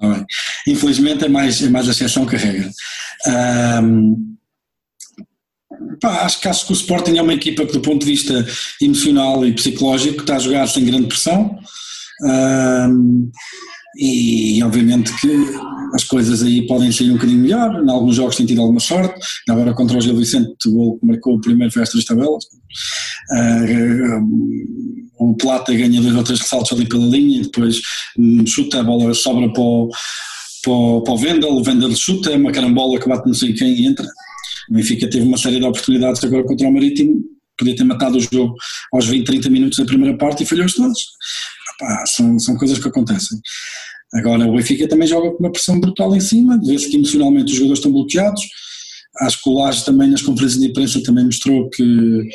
Bem. 0.08 0.24
Infelizmente 0.66 1.24
é 1.24 1.28
mais, 1.28 1.62
é 1.62 1.68
mais 1.68 1.88
a 1.88 1.92
exceção 1.92 2.26
que 2.26 2.36
a 2.36 2.38
regra. 2.38 2.70
Um, 3.82 4.36
pá, 6.00 6.22
acho, 6.22 6.40
que, 6.40 6.48
acho 6.48 6.66
que 6.66 6.72
o 6.72 6.74
Sporting 6.74 7.16
é 7.16 7.22
uma 7.22 7.34
equipa 7.34 7.66
que, 7.66 7.72
do 7.72 7.80
ponto 7.80 8.04
de 8.04 8.10
vista 8.10 8.46
emocional 8.80 9.46
e 9.46 9.52
psicológico, 9.52 10.20
está 10.20 10.36
a 10.36 10.40
jogar 10.40 10.66
sem 10.68 10.84
grande 10.84 11.08
pressão. 11.08 11.58
Um, 12.22 13.30
e 13.98 14.62
obviamente 14.62 15.12
que 15.20 15.28
as 15.94 16.04
coisas 16.04 16.42
aí 16.42 16.66
podem 16.66 16.90
sair 16.90 17.10
um 17.10 17.14
bocadinho 17.14 17.40
melhor, 17.40 17.82
em 17.82 17.90
alguns 17.90 18.16
jogos 18.16 18.36
tem 18.36 18.46
tido 18.46 18.62
alguma 18.62 18.80
sorte, 18.80 19.14
agora 19.48 19.74
contra 19.74 19.98
o 19.98 20.00
Gil 20.00 20.16
Vicente 20.16 20.54
o 20.66 20.72
gol 20.72 20.98
marcou 21.02 21.36
o 21.36 21.40
primeiro 21.40 21.72
foi 21.72 21.82
estas 21.82 22.04
tabelas, 22.04 22.44
uh, 23.30 24.20
o 25.18 25.34
Plata 25.36 25.74
ganha 25.74 26.00
dois 26.00 26.14
ou 26.14 26.24
três 26.24 26.40
ressaltos 26.40 26.72
ali 26.72 26.88
pela 26.88 27.06
linha, 27.06 27.42
depois 27.42 27.80
um, 28.18 28.46
chuta, 28.46 28.80
a 28.80 28.84
bola 28.84 29.12
sobra 29.12 29.52
para 29.52 29.62
o, 29.62 29.90
para 30.62 30.72
o, 30.72 31.02
para 31.02 31.12
o 31.12 31.18
Vendel, 31.18 31.52
o 31.52 31.62
Vendel 31.62 31.94
chuta, 31.94 32.30
é 32.30 32.36
uma 32.36 32.52
carambola 32.52 32.98
que 32.98 33.08
bate 33.08 33.26
não 33.26 33.34
sei 33.34 33.52
quem 33.52 33.74
e 33.74 33.86
entra, 33.86 34.06
o 34.70 34.74
Benfica 34.74 35.08
teve 35.10 35.26
uma 35.26 35.36
série 35.36 35.58
de 35.58 35.66
oportunidades 35.66 36.24
agora 36.24 36.44
contra 36.44 36.66
o 36.66 36.72
Marítimo, 36.72 37.22
podia 37.58 37.76
ter 37.76 37.84
matado 37.84 38.16
o 38.16 38.20
jogo 38.20 38.54
aos 38.92 39.06
20, 39.06 39.26
30 39.26 39.50
minutos 39.50 39.78
da 39.78 39.84
primeira 39.84 40.16
parte 40.16 40.42
e 40.42 40.46
falhou-os 40.46 40.74
todos. 40.74 40.98
Pá, 41.78 42.04
são, 42.06 42.38
são 42.38 42.56
coisas 42.56 42.78
que 42.78 42.88
acontecem. 42.88 43.38
Agora, 44.14 44.46
o 44.46 44.54
Benfica 44.54 44.86
também 44.86 45.08
joga 45.08 45.30
com 45.30 45.38
uma 45.38 45.50
pressão 45.52 45.80
brutal 45.80 46.14
em 46.14 46.20
cima, 46.20 46.60
vê-se 46.62 46.88
que 46.88 46.96
emocionalmente 46.96 47.46
os 47.46 47.54
jogadores 47.54 47.78
estão 47.78 47.92
bloqueados. 47.92 48.42
Acho 49.20 49.42
que 49.42 49.48
o 49.48 49.54
Laje 49.54 49.84
também 49.84 50.10
nas 50.10 50.22
conferências 50.22 50.60
de 50.60 50.68
imprensa 50.68 51.02
também 51.02 51.24
mostrou 51.24 51.68
que 51.70 52.28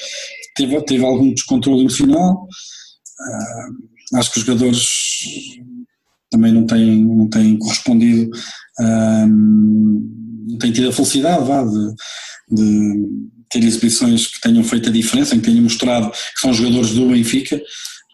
teve, 0.56 0.82
teve 0.82 1.06
algum 1.06 1.34
descontrole 1.34 1.82
emocional. 1.82 2.48
Uh, 3.20 4.18
acho 4.18 4.32
que 4.32 4.40
os 4.40 4.46
jogadores 4.46 4.88
também 6.32 6.52
não 6.52 6.66
têm, 6.66 7.04
não 7.04 7.30
têm 7.30 7.58
correspondido, 7.58 8.30
uh, 8.80 9.28
não 9.28 10.58
têm 10.58 10.72
tido 10.72 10.90
a 10.90 10.94
felicidade 10.94 11.46
vá, 11.46 11.64
de, 11.64 11.96
de 12.52 13.08
ter 13.50 13.64
exibições 13.64 14.28
que 14.28 14.42
tenham 14.42 14.64
feito 14.64 14.90
a 14.90 14.92
diferença, 14.92 15.36
que 15.36 15.42
tenham 15.42 15.64
mostrado 15.64 16.12
que 16.12 16.42
são 16.42 16.54
jogadores 16.54 16.92
do 16.92 17.10
Benfica. 17.10 17.62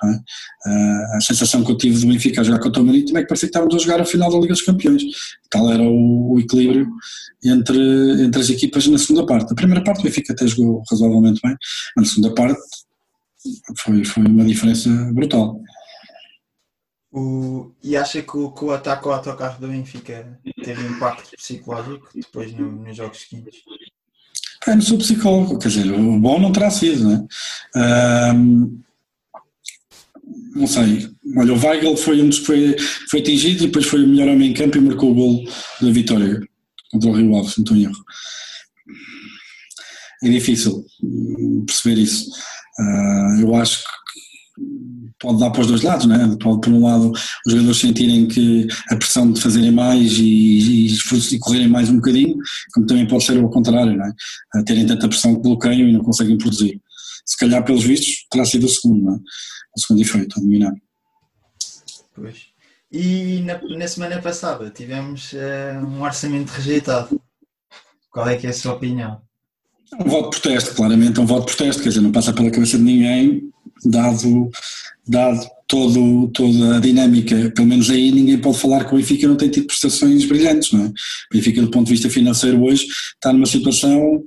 É? 0.05 1.17
A 1.17 1.21
sensação 1.21 1.63
que 1.63 1.71
eu 1.71 1.77
tive 1.77 1.99
do 1.99 2.07
Benfica 2.07 2.41
a 2.41 2.43
jogar 2.43 2.59
contra 2.59 2.81
o 2.81 2.85
Marítimo 2.85 3.17
é 3.17 3.21
que 3.21 3.27
parecia 3.27 3.47
que 3.47 3.51
estávamos 3.51 3.75
a 3.75 3.79
jogar 3.79 4.01
a 4.01 4.05
final 4.05 4.31
da 4.31 4.37
Liga 4.37 4.53
dos 4.53 4.61
Campeões. 4.61 5.03
Tal 5.49 5.71
era 5.71 5.83
o, 5.83 6.33
o 6.33 6.39
equilíbrio 6.39 6.87
entre, 7.43 8.23
entre 8.23 8.41
as 8.41 8.49
equipas 8.49 8.87
na 8.87 8.97
segunda 8.97 9.25
parte. 9.25 9.51
A 9.51 9.55
primeira 9.55 9.83
parte 9.83 10.01
o 10.01 10.03
Benfica 10.03 10.33
até 10.33 10.47
jogou 10.47 10.83
razoavelmente 10.89 11.41
bem, 11.43 11.55
mas 11.95 12.07
na 12.07 12.13
segunda 12.13 12.35
parte 12.35 12.61
foi, 13.77 14.03
foi 14.05 14.23
uma 14.23 14.45
diferença 14.45 14.89
brutal. 15.13 15.59
O, 17.11 17.71
e 17.83 17.95
acha 17.95 18.23
que 18.23 18.35
o, 18.35 18.51
que 18.51 18.65
o 18.65 18.71
ataque 18.71 19.05
ao 19.07 19.13
autocarro 19.13 19.61
do 19.61 19.67
Benfica 19.67 20.39
teve 20.63 20.87
impacto 20.87 21.29
psicológico 21.37 22.09
depois 22.15 22.51
no, 22.53 22.71
nos 22.71 22.97
jogos 22.97 23.21
seguintes? 23.21 23.61
É, 24.65 24.73
não 24.73 24.81
sou 24.81 24.97
psicólogo, 24.97 25.59
quer 25.59 25.67
dizer, 25.67 25.91
o 25.91 26.19
bom 26.19 26.39
não 26.39 26.51
terá 26.51 26.71
sido, 26.71 27.07
né? 27.07 27.27
Um, 28.33 28.81
não 30.55 30.67
sei. 30.67 31.07
Olha, 31.37 31.53
o 31.53 31.59
Weigl 31.59 31.97
foi 31.97 32.21
um 32.21 32.29
dos 32.29 32.39
que 32.39 32.45
foi, 32.45 32.75
foi 33.09 33.19
atingido 33.19 33.63
e 33.63 33.67
depois 33.67 33.85
foi 33.85 34.03
o 34.03 34.07
melhor 34.07 34.29
homem 34.29 34.51
em 34.51 34.53
campo 34.53 34.77
e 34.77 34.81
marcou 34.81 35.11
o 35.11 35.15
gol 35.15 35.43
da 35.81 35.91
vitória 35.91 36.39
contra 36.91 37.09
o 37.09 37.13
Rio 37.13 37.35
Ave, 37.35 37.53
não 37.57 37.63
estou 37.63 37.77
em 37.77 37.83
erro. 37.83 38.05
É 40.23 40.29
difícil 40.29 40.85
perceber 41.65 42.01
isso. 42.01 42.29
Uh, 42.79 43.41
eu 43.41 43.55
acho 43.55 43.79
que 43.79 44.63
pode 45.19 45.39
dar 45.39 45.49
para 45.49 45.61
os 45.61 45.67
dois 45.67 45.81
lados, 45.81 46.05
né? 46.05 46.35
pode 46.41 46.61
por 46.61 46.71
um 46.71 46.83
lado 46.83 47.11
os 47.11 47.51
jogadores 47.51 47.79
sentirem 47.79 48.27
que 48.27 48.67
a 48.89 48.95
pressão 48.95 49.31
de 49.31 49.41
fazerem 49.41 49.71
mais 49.71 50.13
e, 50.13 50.87
e, 50.87 50.97
e 51.31 51.39
correrem 51.39 51.67
mais 51.67 51.89
um 51.89 51.95
bocadinho, 51.95 52.37
como 52.73 52.85
também 52.85 53.07
pode 53.07 53.23
ser 53.23 53.37
o 53.37 53.49
contrário, 53.49 53.97
né? 53.97 54.11
terem 54.65 54.85
tanta 54.85 55.07
pressão 55.07 55.35
que 55.35 55.41
bloqueiam 55.41 55.87
e 55.87 55.93
não 55.93 56.01
conseguem 56.01 56.37
produzir. 56.37 56.79
Se 57.25 57.37
calhar 57.37 57.63
pelos 57.63 57.83
vistos 57.83 58.25
terá 58.29 58.45
sido 58.45 58.65
o 58.65 58.69
segundo, 58.69 59.11
né? 59.11 59.19
o 59.75 59.79
segundo 59.79 60.01
efeito, 60.01 60.37
a 60.37 60.41
dominar. 60.41 60.73
Pois. 62.15 62.53
E 62.91 63.41
na, 63.41 63.59
na 63.61 63.87
semana 63.87 64.21
passada 64.21 64.69
tivemos 64.69 65.33
uh, 65.33 65.85
um 65.85 66.03
orçamento 66.03 66.49
rejeitado. 66.49 67.19
Qual 68.11 68.27
é 68.29 68.37
que 68.37 68.45
é 68.45 68.51
a 68.51 68.53
sua 68.53 68.73
opinião? 68.73 69.19
Um 69.99 70.09
voto 70.09 70.35
de 70.35 70.41
protesto, 70.41 70.75
claramente 70.75 71.19
é 71.19 71.23
um 71.23 71.25
voto 71.25 71.47
de 71.47 71.55
protesto, 71.55 71.81
quer 71.81 71.89
dizer, 71.89 72.01
não 72.01 72.11
passa 72.11 72.33
pela 72.33 72.51
cabeça 72.51 72.77
de 72.77 72.83
ninguém, 72.83 73.51
dado, 73.85 74.49
dado 75.07 75.47
todo, 75.67 76.27
toda 76.29 76.77
a 76.77 76.79
dinâmica, 76.79 77.51
pelo 77.55 77.67
menos 77.67 77.89
aí 77.89 78.11
ninguém 78.11 78.39
pode 78.39 78.59
falar 78.59 78.85
que 78.85 78.93
o 78.93 78.97
Benfica 78.97 79.27
não 79.27 79.35
tem 79.35 79.49
tido 79.49 79.67
prestações 79.67 80.25
brilhantes, 80.25 80.71
não 80.71 80.85
é? 80.85 80.87
O 80.87 80.93
Benfica 81.33 81.61
do 81.61 81.71
ponto 81.71 81.87
de 81.87 81.93
vista 81.93 82.09
financeiro 82.09 82.63
hoje 82.63 82.85
está 83.15 83.33
numa 83.33 83.45
situação 83.45 84.23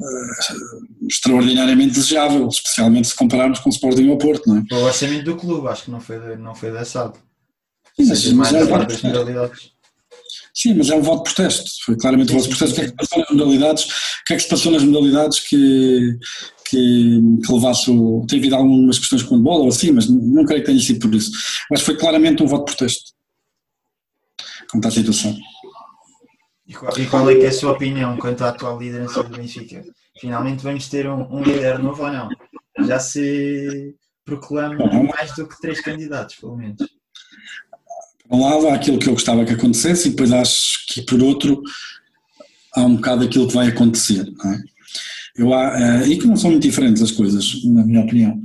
uh, 0.00 1.06
extraordinariamente 1.08 1.94
desejável, 1.94 2.48
especialmente 2.48 3.08
se 3.08 3.14
compararmos 3.14 3.60
com 3.60 3.68
o 3.68 3.72
Sporting 3.72 4.10
ao 4.10 4.18
Porto, 4.18 4.48
não 4.48 4.58
é? 4.58 4.74
O 4.74 4.84
orçamento 4.84 5.24
do 5.24 5.36
clube, 5.36 5.68
acho 5.68 5.84
que 5.84 5.90
não 5.90 6.00
foi, 6.00 6.36
não 6.36 6.54
foi 6.54 6.72
dessado. 6.72 7.18
Sim, 7.96 8.06
mas, 8.06 8.32
mas 8.32 8.54
é, 8.54 9.50
Sim, 10.54 10.74
mas 10.74 10.90
é 10.90 10.96
um 10.96 11.02
voto 11.02 11.28
de 11.28 11.34
protesto. 11.34 11.70
Foi 11.84 11.96
claramente 11.96 12.32
um 12.32 12.36
voto 12.36 12.48
de 12.48 12.56
protesto. 12.56 12.80
O 12.80 12.82
que 12.82 12.82
é 12.82 12.84
que 12.84 12.90
se 12.90 12.96
passou 12.96 13.18
nas 13.18 13.30
modalidades? 13.30 13.84
O 13.84 14.24
que 14.26 14.32
é 14.32 14.36
que 14.36 14.42
se 14.42 14.48
passou 14.48 14.72
nas 14.72 14.82
modalidades 14.82 15.40
que, 15.40 16.18
que, 16.68 17.20
que 17.44 17.52
levasse 17.52 17.90
o. 17.90 18.26
Tem 18.28 18.38
havido 18.38 18.56
algumas 18.56 18.98
questões 18.98 19.22
com 19.22 19.36
a 19.36 19.38
bola 19.38 19.62
ou 19.62 19.68
assim, 19.68 19.92
mas 19.92 20.08
não 20.08 20.44
creio 20.44 20.62
que 20.62 20.66
tenha 20.66 20.80
sido 20.80 21.00
por 21.00 21.14
isso. 21.14 21.30
Mas 21.70 21.82
foi 21.82 21.96
claramente 21.96 22.42
um 22.42 22.46
voto 22.46 22.66
de 22.66 22.76
protesto. 22.76 23.12
Como 24.70 24.80
está 24.80 24.88
a 24.88 24.92
situação. 24.92 25.36
E 26.70 27.06
qual, 27.06 27.28
é 27.28 27.34
que 27.34 27.44
é 27.44 27.48
a 27.48 27.52
sua 27.52 27.72
opinião 27.72 28.16
quanto 28.16 28.44
à 28.44 28.50
atual 28.50 28.78
liderança 28.78 29.24
do 29.24 29.36
Benfica? 29.36 29.84
Finalmente 30.20 30.62
vamos 30.62 30.88
ter 30.88 31.08
um, 31.08 31.26
um 31.28 31.42
líder 31.42 31.80
novo 31.80 32.04
ou 32.04 32.12
não? 32.12 32.28
Já 32.86 33.00
se 33.00 33.92
proclama 34.24 34.76
mais 35.02 35.34
do 35.34 35.48
que 35.48 35.60
três 35.60 35.80
candidatos, 35.80 36.36
pelo 36.36 36.56
menos. 36.56 36.76
Por 38.28 38.36
um 38.36 38.42
lado 38.42 38.68
há 38.68 38.74
aquilo 38.74 39.00
que 39.00 39.08
eu 39.08 39.14
gostava 39.14 39.44
que 39.44 39.54
acontecesse 39.54 40.06
e 40.06 40.10
depois 40.12 40.30
acho 40.30 40.86
que 40.86 41.02
por 41.02 41.20
outro 41.20 41.60
há 42.76 42.82
um 42.82 42.94
bocado 42.94 43.24
aquilo 43.24 43.48
que 43.48 43.54
vai 43.54 43.66
acontecer. 43.66 44.24
Não 44.38 44.52
é? 44.52 44.60
eu, 45.36 45.48
uh, 45.48 46.06
e 46.06 46.18
que 46.18 46.26
não 46.28 46.36
são 46.36 46.52
muito 46.52 46.62
diferentes 46.62 47.02
as 47.02 47.10
coisas, 47.10 47.64
na 47.64 47.84
minha 47.84 48.02
opinião. 48.02 48.40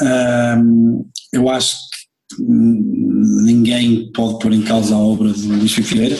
Uh, 0.00 1.06
eu 1.30 1.50
acho 1.50 1.76
que 1.90 2.42
ninguém 2.42 4.10
pode 4.12 4.38
pôr 4.38 4.54
em 4.54 4.62
causa 4.62 4.94
a 4.94 4.98
obra 4.98 5.30
de 5.30 5.46
Luís 5.46 5.74
Figueira 5.74 6.16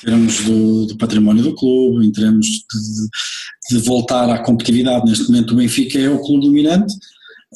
termos 0.00 0.44
do, 0.44 0.86
do, 0.86 0.96
património 0.96 1.42
do 1.42 1.54
clube, 1.54 2.06
em 2.06 2.12
termos 2.12 2.46
de, 2.46 3.76
de, 3.76 3.84
voltar 3.84 4.28
à 4.30 4.38
competitividade. 4.38 5.06
Neste 5.06 5.28
momento 5.28 5.52
o 5.52 5.56
Benfica 5.56 5.98
é 5.98 6.08
o 6.08 6.22
clube 6.22 6.46
dominante, 6.46 6.94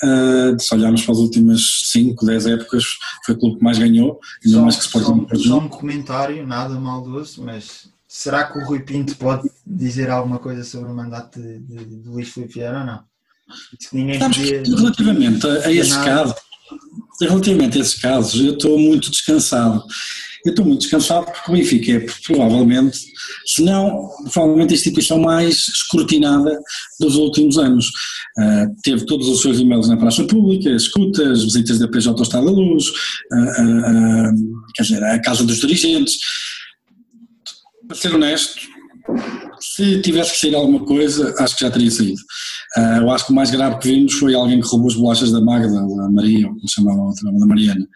Uh, 0.02 0.60
se 0.60 0.74
olharmos 0.74 1.02
para 1.02 1.12
as 1.12 1.20
últimas 1.20 1.82
5, 1.92 2.26
10 2.26 2.46
épocas, 2.46 2.84
foi 3.24 3.36
o 3.36 3.38
clube 3.38 3.58
que 3.58 3.64
mais 3.64 3.78
ganhou, 3.78 4.18
ainda 4.44 4.56
só, 4.56 4.62
mais 4.62 4.76
que 4.76 4.82
Sporting. 4.86 5.26
Só, 5.36 5.48
só 5.50 5.58
um 5.58 5.68
comentário, 5.68 6.44
nada 6.44 6.74
maldoso, 6.80 7.40
mas 7.44 7.86
será 8.08 8.42
que 8.42 8.58
o 8.58 8.64
Rui 8.64 8.80
Pinto 8.80 9.16
pode 9.16 9.48
dizer 9.64 10.10
alguma 10.10 10.40
coisa 10.40 10.64
sobre 10.64 10.90
o 10.90 10.94
mandato 10.94 11.40
de, 11.40 11.60
de, 11.60 11.84
de 11.84 12.08
Luís 12.08 12.28
Filipe 12.28 12.54
Vieira 12.54 12.80
ou 12.80 12.84
não? 12.84 13.04
podia, 14.18 14.62
relativamente 14.62 15.46
a, 15.46 15.66
a 15.66 15.72
esse 15.72 15.94
caso, 15.94 16.34
relativamente 17.20 17.78
a 17.78 17.80
esses 17.80 17.94
casos, 17.94 18.40
eu 18.44 18.54
estou 18.54 18.78
muito 18.78 19.10
descansado. 19.10 19.84
Eu 20.44 20.50
estou 20.50 20.64
muito 20.64 20.82
descansado 20.82 21.24
porque 21.26 21.50
o 21.50 21.54
Benfica 21.54 21.92
é 21.92 22.06
provavelmente, 22.26 22.98
se 23.46 23.62
não, 23.62 24.10
provavelmente 24.30 24.72
a 24.72 24.76
instituição 24.76 25.18
mais 25.18 25.68
escrutinada 25.68 26.60
dos 27.00 27.16
últimos 27.16 27.56
anos. 27.56 27.86
Uh, 28.38 28.74
teve 28.82 29.06
todos 29.06 29.26
os 29.26 29.40
seus 29.40 29.58
e-mails 29.58 29.88
na 29.88 29.96
praça 29.96 30.22
pública, 30.24 30.68
escutas, 30.68 31.44
visitas 31.44 31.78
da 31.78 31.88
PJ 31.88 32.10
ao 32.10 32.22
Estado 32.22 32.44
da 32.44 32.50
Luz, 32.50 32.88
uh, 32.88 34.32
uh, 34.32 34.62
quer 34.74 34.82
dizer, 34.82 35.02
a 35.02 35.18
Casa 35.20 35.44
dos 35.44 35.60
Dirigentes. 35.60 36.18
Para 37.88 37.96
ser 37.96 38.14
honesto, 38.14 38.60
se 39.60 40.00
tivesse 40.00 40.32
que 40.32 40.40
sair 40.40 40.54
alguma 40.54 40.84
coisa, 40.84 41.34
acho 41.38 41.56
que 41.56 41.64
já 41.64 41.70
teria 41.70 41.90
saído. 41.90 42.20
Uh, 42.76 43.02
eu 43.02 43.10
acho 43.10 43.26
que 43.26 43.32
o 43.32 43.34
mais 43.34 43.50
grave 43.50 43.78
que 43.78 43.88
vimos 43.88 44.14
foi 44.14 44.34
alguém 44.34 44.60
que 44.60 44.66
roubou 44.66 44.88
as 44.88 44.96
bolachas 44.96 45.30
da 45.30 45.40
Magda, 45.40 45.72
da 45.72 46.10
Maria, 46.10 46.48
ou 46.48 46.54
como 46.54 46.68
chamava 46.68 46.98
a 46.98 47.04
outra, 47.04 47.30
da 47.30 47.46
Mariana. 47.46 47.86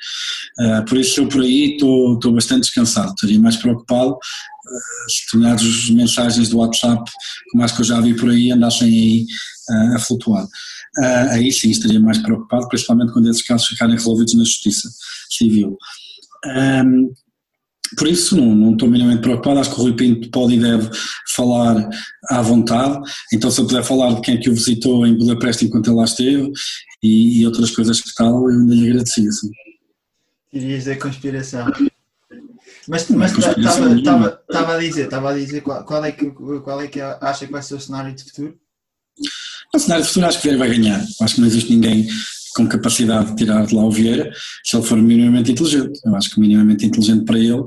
Uh, 0.58 0.84
por 0.84 0.98
isso 0.98 1.20
eu 1.20 1.28
por 1.28 1.42
aí 1.42 1.72
estou 1.72 2.32
bastante 2.32 2.60
descansado, 2.60 3.12
estaria 3.12 3.40
mais 3.40 3.56
preocupado 3.56 4.12
uh, 4.12 5.10
se 5.10 5.24
determinadas 5.24 5.90
mensagens 5.90 6.48
do 6.48 6.58
WhatsApp, 6.58 7.10
como 7.50 7.64
acho 7.64 7.74
que 7.74 7.80
eu 7.80 7.86
já 7.86 8.00
vi 8.00 8.14
por 8.14 8.30
aí, 8.30 8.52
andassem 8.52 8.88
aí 8.88 9.26
a 9.94 9.98
flutuar. 9.98 10.46
aí 11.30 11.52
sim 11.52 11.68
estaria 11.70 12.00
mais 12.00 12.16
preocupado, 12.18 12.66
principalmente 12.68 13.12
quando 13.12 13.28
esses 13.28 13.42
casos 13.42 13.66
ficarem 13.66 13.94
resolvidos 13.94 14.32
na 14.32 14.44
Justiça 14.44 14.88
Civil. 15.28 15.76
Um, 16.46 17.12
por 17.96 18.08
isso 18.08 18.36
não, 18.36 18.54
não 18.54 18.72
estou 18.72 18.88
minimamente 18.88 19.22
preocupado, 19.22 19.60
acho 19.60 19.70
que 19.74 19.80
o 19.80 19.82
Rui 19.84 19.94
Pinto 19.94 20.30
pode 20.30 20.54
e 20.54 20.60
deve 20.60 20.90
falar 21.34 21.88
à 22.30 22.42
vontade, 22.42 23.00
então 23.32 23.50
se 23.50 23.60
eu 23.60 23.66
puder 23.66 23.84
falar 23.84 24.14
de 24.14 24.20
quem 24.20 24.34
é 24.34 24.38
que 24.38 24.50
o 24.50 24.54
visitou 24.54 25.06
em 25.06 25.16
Budapeste 25.16 25.64
enquanto 25.64 25.88
ele 25.88 25.96
lá 25.96 26.04
esteve 26.04 26.50
e, 27.02 27.40
e 27.40 27.46
outras 27.46 27.70
coisas 27.70 28.00
que 28.00 28.14
tal, 28.14 28.50
eu 28.50 28.58
ainda 28.58 28.74
lhe 28.74 28.90
agradecia. 28.90 29.30
Sim. 29.30 29.50
Irias 30.52 30.84
da 30.84 30.96
conspiração. 30.96 31.66
Mas 32.88 33.08
mas 33.10 33.32
estava 33.36 34.74
a 34.74 34.78
dizer, 34.78 35.04
estava 35.04 35.30
a 35.30 35.34
dizer 35.34 35.60
qual, 35.60 35.84
qual, 35.84 36.04
é 36.04 36.10
que, 36.10 36.30
qual 36.30 36.80
é 36.80 36.86
que 36.86 37.00
acha 37.00 37.46
que 37.46 37.52
vai 37.52 37.62
ser 37.62 37.74
o 37.74 37.80
cenário 37.80 38.14
de 38.14 38.24
futuro? 38.24 38.58
O 39.74 39.78
cenário 39.78 40.02
de 40.02 40.08
futuro 40.08 40.26
acho 40.26 40.38
que 40.38 40.48
Vieira 40.48 40.58
vai 40.58 40.74
ganhar. 40.74 41.04
Acho 41.20 41.34
que 41.34 41.40
não 41.40 41.48
existe 41.48 41.70
ninguém 41.70 42.08
com 42.58 42.68
capacidade 42.68 43.30
de 43.30 43.36
tirar 43.36 43.64
de 43.64 43.74
lá 43.74 43.84
o 43.84 43.90
Vieira 43.90 44.30
se 44.64 44.76
ele 44.76 44.84
for 44.84 44.98
minimamente 44.98 45.52
inteligente. 45.52 46.00
Eu 46.04 46.16
acho 46.16 46.30
que 46.30 46.40
minimamente 46.40 46.84
inteligente 46.84 47.24
para 47.24 47.38
ele 47.38 47.62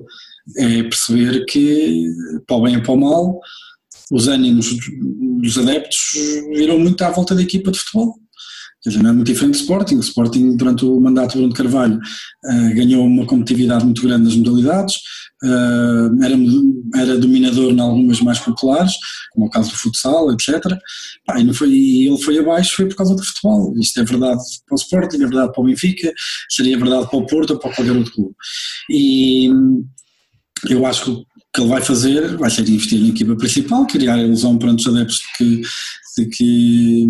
é 0.58 0.84
perceber 0.84 1.46
que, 1.46 2.06
para 2.46 2.58
o 2.58 2.62
bem 2.62 2.76
ou 2.76 2.84
para 2.84 2.92
o 2.92 2.98
mal, 2.98 3.40
os 4.12 4.28
ânimos 4.28 4.76
dos 5.42 5.58
adeptos 5.58 5.98
viram 6.54 6.78
muito 6.78 7.02
à 7.04 7.10
volta 7.10 7.34
da 7.34 7.42
equipa 7.42 7.72
de 7.72 7.80
futebol. 7.80 8.20
Quer 8.84 8.90
dizer, 8.90 9.04
não 9.04 9.12
é 9.12 9.14
muito 9.14 9.28
diferente 9.28 9.54
do 9.54 9.62
Sporting. 9.62 9.96
O 9.96 10.00
Sporting, 10.00 10.58
durante 10.58 10.86
o 10.86 11.00
mandato 11.00 11.34
de 11.34 11.38
Bruno 11.38 11.54
Carvalho, 11.54 11.98
uh, 11.98 12.76
ganhou 12.76 13.06
uma 13.06 13.26
competitividade 13.26 13.86
muito 13.86 14.02
grande 14.02 14.26
nas 14.26 14.36
modalidades, 14.36 14.96
uh, 15.44 16.24
era, 16.24 16.36
era 16.96 17.18
dominador 17.20 17.72
em 17.72 17.80
algumas 17.80 18.20
mais 18.22 18.40
populares, 18.40 18.94
como 19.34 19.46
o 19.46 19.50
caso 19.50 19.70
do 19.70 19.78
futsal, 19.78 20.32
etc. 20.34 20.60
Pá, 21.26 21.40
e, 21.40 21.54
foi, 21.54 21.70
e 21.70 22.08
ele 22.08 22.22
foi 22.24 22.40
abaixo 22.40 22.76
foi 22.76 22.88
por 22.88 22.96
causa 22.96 23.16
do 23.16 23.24
futebol. 23.24 23.74
Isto 23.80 24.00
é 24.00 24.04
verdade 24.04 24.42
para 24.66 24.74
o 24.74 24.80
Sporting, 24.80 25.18
é 25.18 25.28
verdade 25.28 25.52
para 25.54 25.62
o 25.62 25.66
Benfica, 25.66 26.12
seria 26.50 26.78
verdade 26.78 27.08
para 27.08 27.20
o 27.20 27.26
Porto 27.28 27.52
ou 27.52 27.60
para 27.60 27.72
qualquer 27.74 27.96
outro 27.96 28.14
clube. 28.14 28.36
E 28.90 29.50
eu 30.70 30.86
acho 30.86 31.06
que 31.06 31.12
o 31.12 31.26
que 31.54 31.62
ele 31.62 31.70
vai 31.70 31.82
fazer 31.82 32.38
vai 32.38 32.50
ser 32.50 32.62
investir 32.62 33.00
na 33.00 33.10
equipa 33.10 33.36
principal, 33.36 33.86
criar 33.86 34.16
a 34.16 34.24
ilusão 34.24 34.58
perante 34.58 34.88
os 34.88 34.96
adeptos 34.96 35.18
de 35.18 35.38
que, 35.38 35.62
de 36.18 36.30
que 36.30 37.08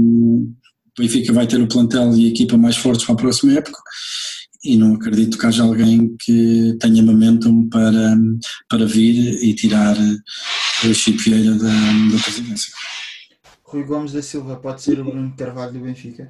o 0.97 1.01
Benfica 1.01 1.33
vai 1.33 1.47
ter 1.47 1.61
o 1.61 1.67
plantel 1.67 2.13
e 2.15 2.25
a 2.25 2.29
equipa 2.29 2.57
mais 2.57 2.75
fortes 2.75 3.05
para 3.05 3.15
a 3.15 3.17
próxima 3.17 3.53
época 3.53 3.79
e 4.63 4.77
não 4.77 4.93
acredito 4.93 5.37
que 5.37 5.45
haja 5.45 5.63
alguém 5.63 6.15
que 6.19 6.77
tenha 6.79 7.01
momentum 7.01 7.67
para, 7.67 8.15
para 8.69 8.85
vir 8.85 9.43
e 9.43 9.53
tirar 9.55 9.97
o 9.97 10.93
Chico 10.93 11.19
Vieira 11.19 11.55
da, 11.55 11.67
da 11.67 12.23
presidência. 12.23 12.71
Rui 13.63 13.83
Gomes 13.83 14.11
da 14.11 14.21
Silva 14.21 14.57
pode 14.57 14.81
ser 14.81 14.99
o 14.99 15.05
Bruno 15.05 15.33
Carvalho 15.35 15.73
do 15.73 15.79
Benfica? 15.79 16.29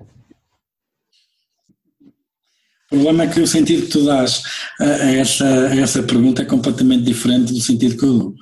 O 2.91 2.95
problema 2.95 3.23
é 3.23 3.27
que 3.27 3.39
o 3.39 3.47
sentido 3.47 3.83
que 3.83 3.91
tu 3.91 4.05
dás 4.05 4.43
a 4.79 4.85
essa, 4.85 5.69
a 5.69 5.75
essa 5.75 6.03
pergunta 6.03 6.41
é 6.41 6.45
completamente 6.45 7.03
diferente 7.03 7.53
do 7.53 7.61
sentido 7.61 7.97
que 7.97 8.03
eu 8.03 8.19
dou. 8.19 8.35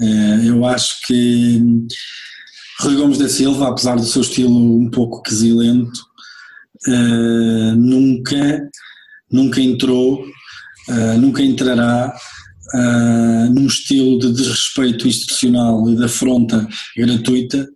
Eh, 0.00 0.48
eu 0.48 0.64
acho 0.66 1.00
que 1.06 1.60
Rui 2.80 2.96
Gomes 2.96 3.18
da 3.18 3.28
Silva, 3.28 3.68
apesar 3.68 3.96
do 3.96 4.06
seu 4.06 4.22
estilo 4.22 4.50
um 4.50 4.88
pouco 4.88 5.22
quesilento, 5.22 6.00
uh, 6.88 7.76
nunca, 7.76 8.70
nunca 9.30 9.60
entrou, 9.60 10.24
uh, 10.88 11.18
nunca 11.18 11.42
entrará 11.42 12.10
uh, 12.74 13.52
num 13.52 13.66
estilo 13.66 14.18
de 14.18 14.32
desrespeito 14.32 15.06
institucional 15.06 15.90
e 15.90 15.96
de 15.96 16.04
afronta 16.04 16.66
gratuita 16.96 17.68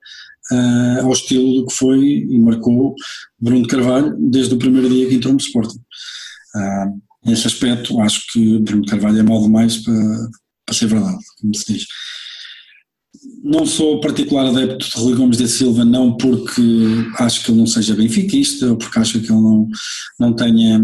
ao 1.03 1.11
estilo 1.11 1.55
do 1.55 1.67
que 1.67 1.75
foi 1.75 1.99
e 1.99 2.39
marcou 2.39 2.95
Bruno 3.41 3.67
Carvalho 3.67 4.15
desde 4.19 4.55
o 4.55 4.59
primeiro 4.59 4.91
dia 4.91 5.09
que 5.09 5.15
entrou 5.15 5.33
no 5.33 5.41
Sporting. 5.41 5.81
nesse 7.25 7.47
aspecto, 7.47 7.99
acho 8.01 8.21
que 8.31 8.59
Bruno 8.59 8.85
Carvalho 8.85 9.19
é 9.19 9.23
mal 9.23 9.41
demais 9.41 9.79
para, 9.79 9.95
para 10.67 10.75
ser 10.75 10.87
verdade, 10.87 11.19
como 11.41 11.55
se 11.55 11.73
diz 11.73 11.87
não 13.45 13.67
sou 13.67 14.01
particular 14.01 14.47
adepto 14.47 14.89
de 14.89 14.97
Rui 14.97 15.15
Gomes 15.15 15.37
da 15.37 15.47
Silva, 15.47 15.85
não 15.85 16.17
porque 16.17 16.63
acho 17.19 17.45
que 17.45 17.51
ele 17.51 17.59
não 17.59 17.67
seja 17.67 17.95
benfiquista, 17.95 18.71
ou 18.71 18.77
porque 18.79 18.99
acho 18.99 19.21
que 19.21 19.31
ele 19.31 19.41
não, 19.41 19.69
não 20.19 20.35
tenha 20.35 20.83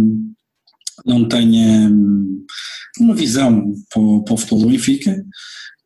não 1.06 1.26
tenha 1.26 1.90
uma 2.98 3.14
visão 3.14 3.72
para 3.90 4.02
o, 4.02 4.22
para 4.22 4.34
o 4.34 4.36
futebol 4.36 4.60
do 4.60 4.68
Benfica, 4.68 5.16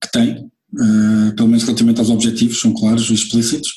que 0.03 0.11
tem, 0.11 0.39
uh, 0.39 1.35
pelo 1.37 1.49
menos 1.49 1.63
relativamente 1.63 2.01
aos 2.01 2.11
objetivos, 2.11 2.61
são 2.61 2.75
claros 2.75 3.09
e 3.11 3.15
explícitos, 3.15 3.71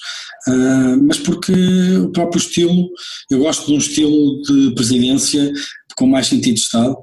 uh, 0.47 1.03
mas 1.03 1.19
porque 1.19 1.53
o 1.97 2.11
próprio 2.11 2.39
estilo, 2.39 2.89
eu 3.29 3.39
gosto 3.39 3.67
de 3.67 3.73
um 3.73 3.77
estilo 3.77 4.41
de 4.41 4.73
presidência 4.73 5.53
com 5.95 6.07
mais 6.07 6.25
sentido 6.25 6.55
de 6.55 6.61
Estado, 6.61 6.95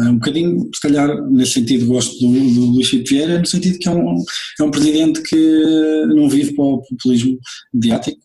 um 0.00 0.14
bocadinho, 0.14 0.68
se 0.74 0.80
calhar, 0.80 1.30
nesse 1.30 1.52
sentido, 1.52 1.86
gosto 1.86 2.18
do, 2.18 2.28
do 2.28 2.66
Luís 2.66 2.88
Filipe 2.88 3.10
Vieira, 3.10 3.38
no 3.38 3.46
sentido 3.46 3.78
que 3.78 3.88
é 3.88 3.92
um, 3.92 4.22
é 4.60 4.62
um 4.62 4.70
presidente 4.70 5.22
que 5.22 6.04
não 6.08 6.28
vive 6.28 6.54
para 6.54 6.64
o 6.64 6.82
populismo 6.82 7.38
mediático, 7.72 8.20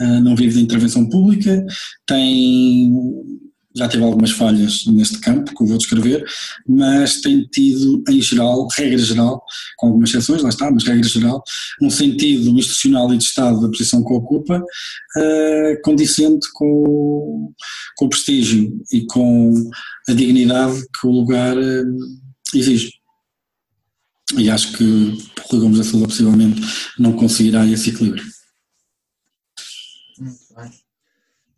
uh, 0.00 0.20
não 0.20 0.34
vive 0.34 0.54
de 0.54 0.62
intervenção 0.62 1.08
pública, 1.08 1.64
tem 2.06 2.92
já 3.76 3.88
teve 3.88 4.04
algumas 4.04 4.30
falhas 4.30 4.84
neste 4.86 5.18
campo, 5.18 5.54
que 5.54 5.62
eu 5.62 5.66
vou 5.66 5.78
descrever, 5.78 6.24
mas 6.68 7.20
tem 7.20 7.44
tido, 7.46 8.02
em 8.08 8.20
geral, 8.20 8.66
regra 8.76 8.98
geral, 8.98 9.42
com 9.76 9.88
algumas 9.88 10.10
exceções, 10.10 10.42
lá 10.42 10.48
está, 10.48 10.70
mas 10.70 10.84
regra 10.84 11.08
geral, 11.08 11.42
um 11.80 11.90
sentido 11.90 12.50
institucional 12.58 13.12
e 13.12 13.18
de 13.18 13.24
Estado 13.24 13.60
da 13.60 13.68
posição 13.68 14.04
que 14.04 14.12
ocupa, 14.12 14.58
uh, 14.58 15.82
condicente 15.82 16.46
com, 16.52 17.52
com 17.96 18.06
o 18.06 18.08
prestígio 18.08 18.72
e 18.92 19.06
com 19.06 19.52
a 20.08 20.12
dignidade 20.12 20.80
que 21.00 21.06
o 21.06 21.10
lugar 21.10 21.56
uh, 21.56 21.96
exige. 22.54 22.90
E 24.36 24.48
acho 24.48 24.72
que 24.72 24.84
Rui 25.50 25.60
Gomes 25.60 25.90
possivelmente 25.90 26.60
não 26.98 27.12
conseguirá 27.12 27.66
esse 27.66 27.90
equilíbrio. 27.90 28.24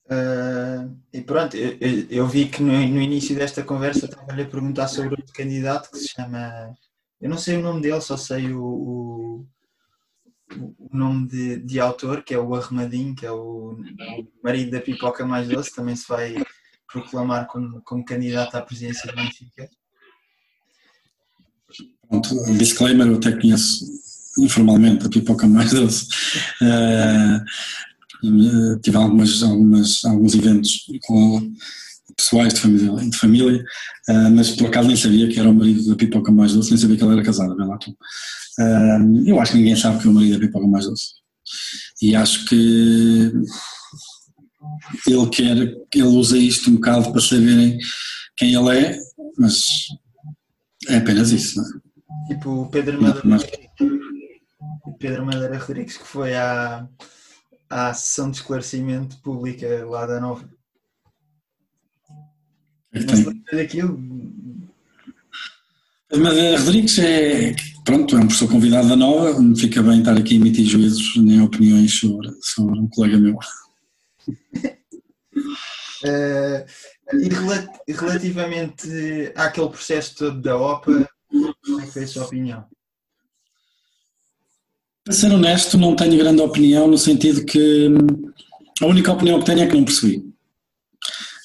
Uh, 0.06 0.94
e 1.12 1.22
pronto, 1.22 1.56
eu, 1.56 1.78
eu, 2.10 2.26
vi 2.26 2.48
que 2.48 2.62
no, 2.62 2.72
no 2.72 3.00
início 3.00 3.34
desta 3.34 3.62
conversa 3.62 4.04
estava-lhe 4.04 4.42
a 4.42 4.48
perguntar 4.48 4.86
sobre 4.86 5.16
outro 5.16 5.32
candidato 5.32 5.90
que 5.90 5.98
se 5.98 6.08
chama. 6.08 6.74
Eu 7.20 7.30
não 7.30 7.38
sei 7.38 7.56
o 7.56 7.62
nome 7.62 7.80
dele, 7.80 8.00
só 8.02 8.16
sei 8.16 8.52
o, 8.52 8.62
o, 8.62 9.46
o 10.58 10.96
nome 10.96 11.26
de, 11.26 11.58
de, 11.60 11.80
autor, 11.80 12.22
que 12.22 12.34
é 12.34 12.38
o 12.38 12.54
Arrumadinho, 12.54 13.14
que 13.14 13.24
é 13.24 13.32
o, 13.32 13.72
o, 13.72 14.28
marido 14.42 14.72
da 14.72 14.80
Pipoca 14.80 15.24
Mais 15.24 15.48
Doce, 15.48 15.74
também 15.74 15.96
se 15.96 16.06
vai 16.06 16.34
proclamar 16.92 17.46
como, 17.46 17.80
como 17.82 18.04
candidato 18.04 18.56
à 18.56 18.62
presidência 18.62 19.10
do 19.10 19.16
Benfica. 19.16 19.68
Pronto, 22.08 22.52
disclaimer, 22.58 23.06
eu 23.06 23.16
até 23.16 23.32
conheço 23.32 23.86
informalmente 24.38 25.06
a 25.06 25.08
Pipoca 25.08 25.46
Mais 25.46 25.72
Doce. 25.72 26.08
Uh, 26.60 27.42
tive 28.82 28.96
algumas, 28.96 29.42
algumas, 29.42 30.04
alguns 30.04 30.34
eventos 30.34 30.86
com 31.06 31.52
pessoais 32.16 32.54
de 32.54 32.60
família, 32.60 33.10
de 33.10 33.16
família 33.16 33.64
uh, 34.08 34.30
mas 34.34 34.50
por 34.50 34.68
acaso 34.68 34.88
nem 34.88 34.96
sabia 34.96 35.28
que 35.28 35.38
era 35.38 35.50
o 35.50 35.54
marido 35.54 35.88
da 35.88 35.96
Pipoca 35.96 36.30
Mais 36.30 36.52
Doce, 36.52 36.70
nem 36.70 36.78
sabia 36.78 36.96
que 36.96 37.02
ela 37.02 37.14
era 37.14 37.22
casada, 37.22 37.54
bem 37.54 37.66
lá 37.66 37.78
tu. 37.78 37.90
Uh, 37.90 39.26
eu 39.26 39.40
acho 39.40 39.52
que 39.52 39.58
ninguém 39.58 39.76
sabe 39.76 40.00
que 40.00 40.06
é 40.06 40.10
o 40.10 40.14
marido 40.14 40.34
da 40.34 40.46
Pipoca 40.46 40.66
Mais 40.66 40.84
Doce. 40.84 41.14
E 42.02 42.14
acho 42.14 42.44
que 42.46 43.32
ele 45.06 45.28
quer, 45.30 45.56
ele 45.56 46.02
usa 46.02 46.38
isto 46.38 46.70
um 46.70 46.74
bocado 46.74 47.10
para 47.10 47.20
saberem 47.20 47.78
quem 48.36 48.54
ele 48.54 48.78
é, 48.78 48.98
mas 49.38 49.62
é 50.88 50.96
apenas 50.96 51.30
isso, 51.30 51.56
não 51.56 51.64
é? 51.64 51.84
Tipo 52.28 52.62
o 52.62 52.70
Pedro 52.70 53.02
Madeira, 53.02 53.48
Pedro 54.98 55.26
Madeira 55.26 55.58
Rodrigues, 55.58 55.98
que 55.98 56.06
foi 56.06 56.34
à, 56.34 56.88
à 57.68 57.92
sessão 57.94 58.30
de 58.30 58.38
esclarecimento 58.38 59.18
pública 59.20 59.84
lá 59.86 60.06
da 60.06 60.20
Nova. 60.20 60.48
Não 62.92 63.16
se 63.16 63.24
lembra 63.24 63.56
daquilo? 63.56 63.98
Mas 66.16 66.38
a 66.38 66.58
Rodrigues 66.58 66.98
é, 66.98 67.56
pronto, 67.84 68.16
é 68.16 68.20
um 68.20 68.26
professor 68.26 68.48
convidado 68.48 68.88
da 68.88 68.96
Nova, 68.96 69.40
não 69.40 69.56
fica 69.56 69.82
bem 69.82 69.98
estar 69.98 70.16
aqui 70.16 70.34
a 70.34 70.36
emitir 70.36 70.64
juízos 70.64 71.16
nem 71.16 71.40
opiniões 71.40 71.92
sobre, 71.98 72.30
sobre 72.40 72.78
um 72.78 72.88
colega 72.88 73.18
meu. 73.18 73.34
uh, 73.34 73.40
e 77.88 77.92
relativamente 77.92 79.32
àquele 79.34 79.68
processo 79.68 80.14
todo 80.14 80.40
da 80.40 80.56
OPA, 80.56 81.08
como 81.28 81.80
é 81.80 81.86
que 81.86 81.92
foi 81.92 82.04
a 82.04 82.06
sua 82.06 82.26
opinião? 82.26 82.64
Para 85.04 85.12
ser 85.12 85.30
honesto, 85.30 85.76
não 85.76 85.94
tenho 85.94 86.16
grande 86.16 86.40
opinião, 86.40 86.88
no 86.88 86.96
sentido 86.96 87.44
que 87.44 87.88
hum, 87.88 88.32
a 88.80 88.86
única 88.86 89.12
opinião 89.12 89.38
que 89.38 89.44
tenho 89.44 89.60
é 89.60 89.66
que 89.66 89.74
não 89.74 89.84
percebi. 89.84 90.24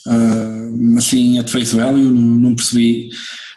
Uh, 0.08 0.98
assim, 0.98 1.38
at 1.38 1.50
face 1.50 1.76
value, 1.76 2.10
não, 2.10 2.56
percebi 2.56 3.10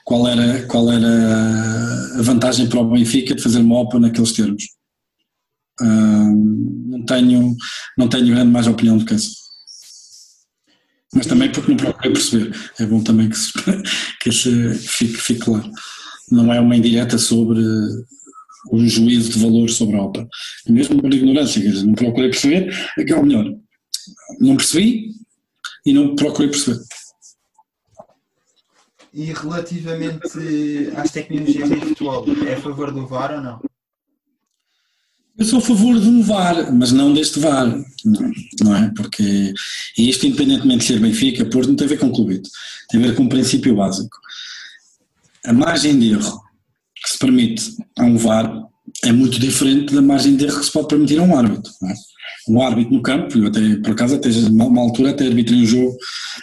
qual 0.04 0.26
era, 0.26 0.66
qual 0.66 0.90
era 0.90 2.18
a 2.18 2.22
vantagem 2.22 2.68
para 2.68 2.80
o 2.80 2.90
Benfica 2.90 3.34
de 3.34 3.42
fazer 3.42 3.60
uma 3.60 3.78
OPA 3.78 4.00
naqueles 4.00 4.32
termos. 4.32 4.64
Uh, 5.80 6.88
não, 6.88 7.04
tenho, 7.04 7.56
não 7.96 8.08
tenho 8.08 8.26
grande 8.26 8.50
mais 8.50 8.66
opinião 8.66 8.98
do 8.98 9.04
que 9.04 9.14
essa. 9.14 9.30
Mas 11.14 11.26
também 11.26 11.52
porque 11.52 11.70
não 11.70 11.76
procurei 11.76 12.12
perceber. 12.12 12.56
É 12.80 12.86
bom 12.86 13.02
também 13.04 13.28
que, 13.28 13.38
se, 13.38 13.52
que 14.20 14.30
esse 14.30 14.74
fique, 14.74 15.16
fique 15.16 15.40
claro. 15.40 15.70
Não 16.28 16.52
é 16.52 16.58
uma 16.58 16.76
indireta 16.76 17.18
sobre 17.18 17.62
um 18.70 18.86
juízo 18.86 19.32
de 19.32 19.38
valor 19.38 19.68
sobre 19.70 19.96
a 19.96 20.02
OPA. 20.02 20.28
Mesmo 20.68 21.00
por 21.00 21.12
ignorância, 21.12 21.60
quer 21.60 21.70
dizer, 21.70 21.86
não 21.86 21.94
procurei 21.94 22.30
perceber, 22.30 22.74
é 22.98 23.10
é 23.10 23.16
o 23.16 23.24
melhor. 23.24 23.52
Não 24.40 24.56
percebi 24.56 25.10
e 25.84 25.92
não 25.92 26.14
procurei 26.14 26.50
perceber. 26.50 26.80
e 29.14 29.24
relativamente 29.24 30.20
às 30.96 31.10
tecnologias 31.10 31.70
em 31.70 31.80
futebol, 31.80 32.24
é 32.46 32.54
a 32.54 32.60
favor 32.60 32.90
do 32.92 33.06
VAR 33.06 33.34
ou 33.34 33.40
não? 33.42 33.60
Eu 35.36 35.44
sou 35.46 35.58
a 35.58 35.62
favor 35.62 35.98
de 35.98 36.08
um 36.08 36.22
VAR, 36.22 36.72
mas 36.72 36.92
não 36.92 37.12
deste 37.12 37.40
VAR, 37.40 37.66
não, 38.04 38.30
não 38.60 38.76
é? 38.76 38.92
Porque, 38.94 39.52
isto 39.98 40.26
independentemente 40.26 40.80
de 40.80 40.84
ser 40.84 41.00
Benfica, 41.00 41.44
Porto, 41.46 41.68
não 41.68 41.76
tem 41.76 41.86
a 41.86 41.90
ver 41.90 41.98
com 41.98 42.08
o 42.08 42.12
clube, 42.12 42.42
tem 42.88 43.02
a 43.02 43.08
ver 43.08 43.14
com 43.14 43.24
um 43.24 43.28
princípio 43.28 43.74
básico. 43.74 44.16
A 45.44 45.52
margem 45.52 45.98
de 45.98 46.12
erro 46.12 46.41
que 47.02 47.10
se 47.10 47.18
permite 47.18 47.76
a 47.98 48.04
um 48.04 48.16
VAR 48.16 48.62
é 49.04 49.12
muito 49.12 49.38
diferente 49.38 49.94
da 49.94 50.02
margem 50.02 50.36
de 50.36 50.44
erro 50.44 50.60
que 50.60 50.66
se 50.66 50.72
pode 50.72 50.88
permitir 50.88 51.18
a 51.18 51.22
um 51.22 51.36
árbitro. 51.36 51.72
É? 51.84 51.92
Um 52.48 52.62
árbitro 52.62 52.94
no 52.94 53.02
campo, 53.02 53.38
eu 53.38 53.46
até, 53.46 53.76
por 53.76 53.92
acaso, 53.92 54.16
até 54.16 54.28
uma 54.28 54.80
altura 54.80 55.10
até 55.10 55.26
arbitrei 55.26 55.60
um 55.60 55.66
jogo 55.66 55.96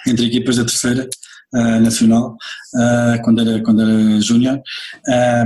entre 0.07 0.25
equipas 0.25 0.57
da 0.57 0.65
terceira 0.65 1.07
uh, 1.53 1.79
nacional, 1.79 2.35
uh, 2.75 3.21
quando 3.23 3.41
era, 3.41 3.61
quando 3.61 3.81
era 3.81 4.21
júnior, 4.21 4.61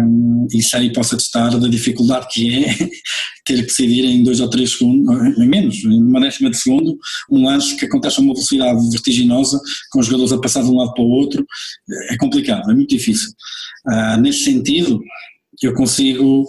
um, 0.01 0.47
e 0.51 0.61
sei 0.61 0.85
e 0.85 0.93
posso 0.93 1.15
atestar 1.15 1.57
da 1.57 1.67
dificuldade 1.67 2.27
que 2.31 2.65
é 2.65 2.73
ter 3.45 3.55
que 3.55 3.61
decidir 3.63 4.05
em 4.05 4.23
dois 4.23 4.39
ou 4.39 4.49
três 4.49 4.77
segundos, 4.77 5.37
em 5.37 5.47
menos, 5.47 5.83
em 5.83 6.01
uma 6.01 6.21
décima 6.21 6.49
de 6.49 6.57
segundo, 6.57 6.97
um 7.29 7.45
lance 7.45 7.75
que 7.75 7.85
acontece 7.85 8.19
a 8.19 8.23
uma 8.23 8.33
velocidade 8.33 8.89
vertiginosa, 8.89 9.59
com 9.91 9.99
os 9.99 10.05
jogadores 10.05 10.31
a 10.31 10.39
passar 10.39 10.63
de 10.63 10.69
um 10.69 10.77
lado 10.77 10.93
para 10.93 11.03
o 11.03 11.09
outro, 11.09 11.45
é 12.09 12.17
complicado, 12.17 12.69
é 12.69 12.73
muito 12.73 12.89
difícil. 12.89 13.29
Uh, 13.87 14.19
nesse 14.19 14.43
sentido, 14.43 14.99
eu 15.61 15.73
consigo, 15.73 16.45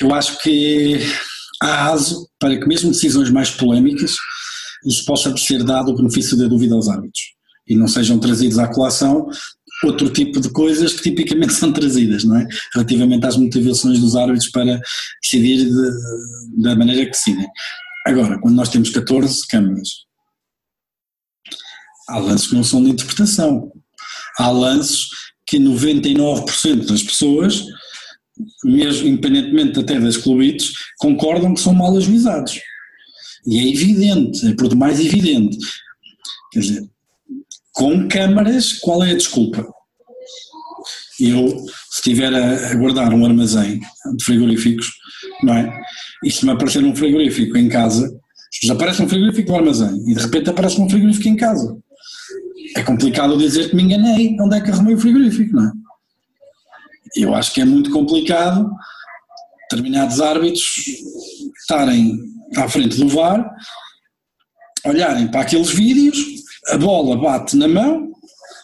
eu 0.00 0.14
acho 0.14 0.40
que 0.42 0.98
há 1.62 1.90
aso 1.90 2.28
para 2.38 2.58
que 2.58 2.66
mesmo 2.66 2.90
decisões 2.90 3.30
mais 3.30 3.50
polémicas 3.50 4.16
isso 4.86 5.04
possa 5.06 5.34
ser 5.36 5.64
dado 5.64 5.90
o 5.90 5.96
benefício 5.96 6.36
da 6.36 6.46
dúvida 6.46 6.74
aos 6.74 6.88
árbitros 6.88 7.33
e 7.66 7.76
não 7.76 7.88
sejam 7.88 8.18
trazidos 8.18 8.58
à 8.58 8.68
colação 8.68 9.28
outro 9.82 10.10
tipo 10.10 10.40
de 10.40 10.50
coisas 10.50 10.94
que 10.94 11.02
tipicamente 11.02 11.52
são 11.54 11.72
trazidas, 11.72 12.24
não 12.24 12.36
é? 12.36 12.46
Relativamente 12.74 13.26
às 13.26 13.36
motivações 13.36 13.98
dos 14.00 14.16
árbitros 14.16 14.50
para 14.50 14.80
decidir 15.22 15.64
de, 15.64 16.62
da 16.62 16.76
maneira 16.76 17.04
que 17.04 17.12
decidem. 17.12 17.46
Agora, 18.06 18.38
quando 18.38 18.54
nós 18.54 18.68
temos 18.68 18.90
14 18.90 19.46
câmaras, 19.48 19.88
há 22.08 22.18
lances 22.18 22.48
que 22.48 22.54
não 22.54 22.64
são 22.64 22.82
de 22.82 22.90
interpretação. 22.90 23.72
Há 24.38 24.50
lances 24.50 25.08
que 25.46 25.58
99% 25.58 26.86
das 26.86 27.02
pessoas, 27.02 27.64
mesmo 28.64 29.08
independentemente 29.08 29.78
até 29.78 29.98
das 29.98 30.16
clubites, 30.16 30.72
concordam 30.98 31.54
que 31.54 31.60
são 31.60 31.74
mal 31.74 31.96
ajuizados. 31.96 32.60
E 33.46 33.58
é 33.58 33.72
evidente, 33.72 34.46
é 34.46 34.54
por 34.54 34.68
demais 34.68 35.00
evidente. 35.00 35.58
Quer 36.52 36.60
dizer, 36.60 36.90
com 37.74 38.08
câmaras, 38.08 38.72
qual 38.74 39.04
é 39.04 39.10
a 39.10 39.16
desculpa? 39.16 39.66
Eu, 41.20 41.48
se 41.90 41.96
estiver 41.96 42.32
a, 42.32 42.74
guardar 42.74 43.12
um 43.12 43.24
armazém 43.24 43.80
de 44.16 44.24
frigoríficos, 44.24 44.92
não 45.42 45.54
é? 45.54 45.80
E 46.24 46.30
se 46.30 46.44
me 46.46 46.52
aparecer 46.52 46.82
um 46.84 46.94
frigorífico 46.94 47.56
em 47.58 47.68
casa, 47.68 48.10
aparece 48.70 49.02
um 49.02 49.08
frigorífico 49.08 49.50
no 49.50 49.58
armazém 49.58 50.02
e 50.08 50.14
de 50.14 50.20
repente 50.20 50.50
aparece 50.50 50.80
um 50.80 50.88
frigorífico 50.88 51.28
em 51.28 51.36
casa, 51.36 51.76
é 52.76 52.82
complicado 52.82 53.36
dizer 53.36 53.70
que 53.70 53.76
me 53.76 53.82
enganei 53.82 54.36
onde 54.40 54.56
é 54.56 54.60
que 54.60 54.70
arrumei 54.70 54.94
o 54.94 54.98
frigorífico, 54.98 55.54
não 55.54 55.66
é? 55.68 55.72
Eu 57.16 57.34
acho 57.34 57.52
que 57.52 57.60
é 57.60 57.64
muito 57.64 57.90
complicado 57.90 58.68
determinados 59.70 60.20
árbitros 60.20 60.62
estarem 61.60 62.18
à 62.56 62.68
frente 62.68 62.96
do 62.96 63.08
VAR, 63.08 63.48
olharem 64.84 65.28
para 65.28 65.42
aqueles 65.42 65.70
vídeos 65.70 66.33
a 66.68 66.78
bola 66.78 67.16
bate 67.16 67.56
na 67.56 67.68
mão 67.68 68.10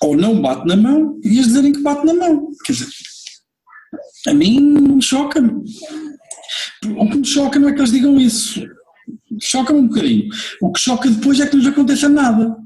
ou 0.02 0.16
não 0.16 0.40
bate 0.40 0.66
na 0.66 0.76
mão 0.76 1.18
e 1.22 1.28
eles 1.28 1.46
dizerem 1.46 1.72
que 1.72 1.82
bate 1.82 2.06
na 2.06 2.14
mão. 2.14 2.48
Quer 2.64 2.72
dizer, 2.72 2.88
a 4.28 4.34
mim 4.34 5.00
choca-me. 5.00 5.62
O 6.96 7.08
que 7.10 7.16
me 7.18 7.26
choca 7.26 7.58
não 7.58 7.68
é 7.68 7.72
que 7.72 7.80
eles 7.80 7.92
digam 7.92 8.18
isso. 8.18 8.62
Choca-me 9.40 9.80
um 9.80 9.88
bocadinho. 9.88 10.28
O 10.62 10.72
que 10.72 10.80
choca 10.80 11.08
depois 11.08 11.40
é 11.40 11.46
que 11.46 11.54
não 11.54 11.62
lhes 11.62 11.72
aconteça 11.72 12.08
nada. 12.08 12.56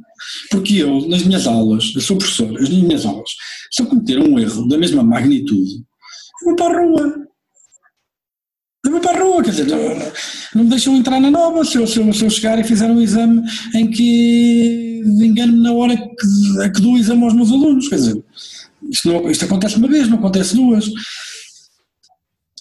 Porque 0.51 0.77
eu, 0.77 1.07
nas 1.09 1.23
minhas 1.23 1.47
aulas, 1.47 1.93
eu 1.95 2.01
sou 2.01 2.17
professor, 2.17 2.51
nas 2.53 2.69
minhas 2.69 3.05
aulas, 3.05 3.31
se 3.71 3.83
eu 3.83 3.87
cometer 3.87 4.19
um 4.19 4.39
erro 4.39 4.67
da 4.69 4.79
mesma 4.79 5.03
magnitude, 5.03 5.85
eu 6.43 6.47
vou 6.47 6.57
para 6.57 6.79
a 6.79 6.83
rua. 6.83 7.15
Eu 8.85 8.91
vou 8.93 9.01
para 9.01 9.19
a 9.19 9.23
rua, 9.23 9.43
quer 9.43 9.51
dizer, 9.51 9.67
não 10.55 10.65
me 10.65 10.71
deixam 10.71 10.97
entrar 10.97 11.21
na 11.21 11.31
nova 11.31 11.65
se 11.65 11.77
eu, 11.77 11.87
se 11.87 11.99
eu, 11.99 12.13
se 12.13 12.25
eu 12.25 12.31
chegar 12.31 12.59
e 12.59 12.65
fizer 12.65 12.87
um 12.87 13.01
exame 13.01 13.43
em 13.75 13.91
que 13.91 14.94
engano-me 15.05 15.61
na 15.61 15.73
hora 15.73 15.97
que, 15.97 16.71
que 16.71 16.81
dou 16.81 16.95
o 16.95 16.99
exame 16.99 17.25
aos 17.25 17.35
meus 17.35 17.51
alunos, 17.51 17.89
quer 17.89 17.97
dizer, 17.97 18.23
isto, 18.91 19.09
não, 19.09 19.31
isto 19.31 19.45
acontece 19.45 19.77
uma 19.77 19.89
vez, 19.89 20.09
não 20.09 20.19
acontece 20.19 20.55
duas. 20.55 20.89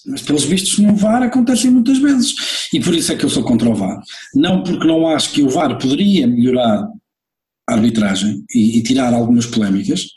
Mas 0.06 0.22
pelos 0.22 0.44
vistos 0.44 0.80
no 0.80 0.96
VAR 0.96 1.24
acontecem 1.24 1.72
muitas 1.72 1.98
vezes. 1.98 2.34
E 2.74 2.80
por 2.80 2.94
isso 2.94 3.12
é 3.12 3.16
que 3.16 3.24
eu 3.24 3.30
sou 3.30 3.44
contra 3.44 3.70
o 3.70 3.76
VAR. 3.76 4.02
Não 4.36 4.64
porque 4.64 4.86
não 4.86 5.08
acho 5.08 5.32
que 5.32 5.42
o 5.42 5.50
VAR 5.50 5.78
poderia 5.78 6.28
melhorar 6.28 6.88
a 7.70 7.74
arbitragem 7.74 8.44
e, 8.54 8.78
e 8.78 8.84
tirar 8.84 9.14
algumas 9.14 9.46
polémicas, 9.46 10.08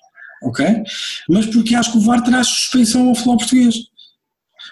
ok? 0.43 0.83
Mas 1.29 1.47
porque 1.47 1.75
acho 1.75 1.93
que 1.93 1.99
o 1.99 2.01
VAR 2.01 2.23
traz 2.23 2.49
suspeição 2.49 3.09
ao 3.09 3.15
futebol 3.15 3.39
português. 3.39 3.77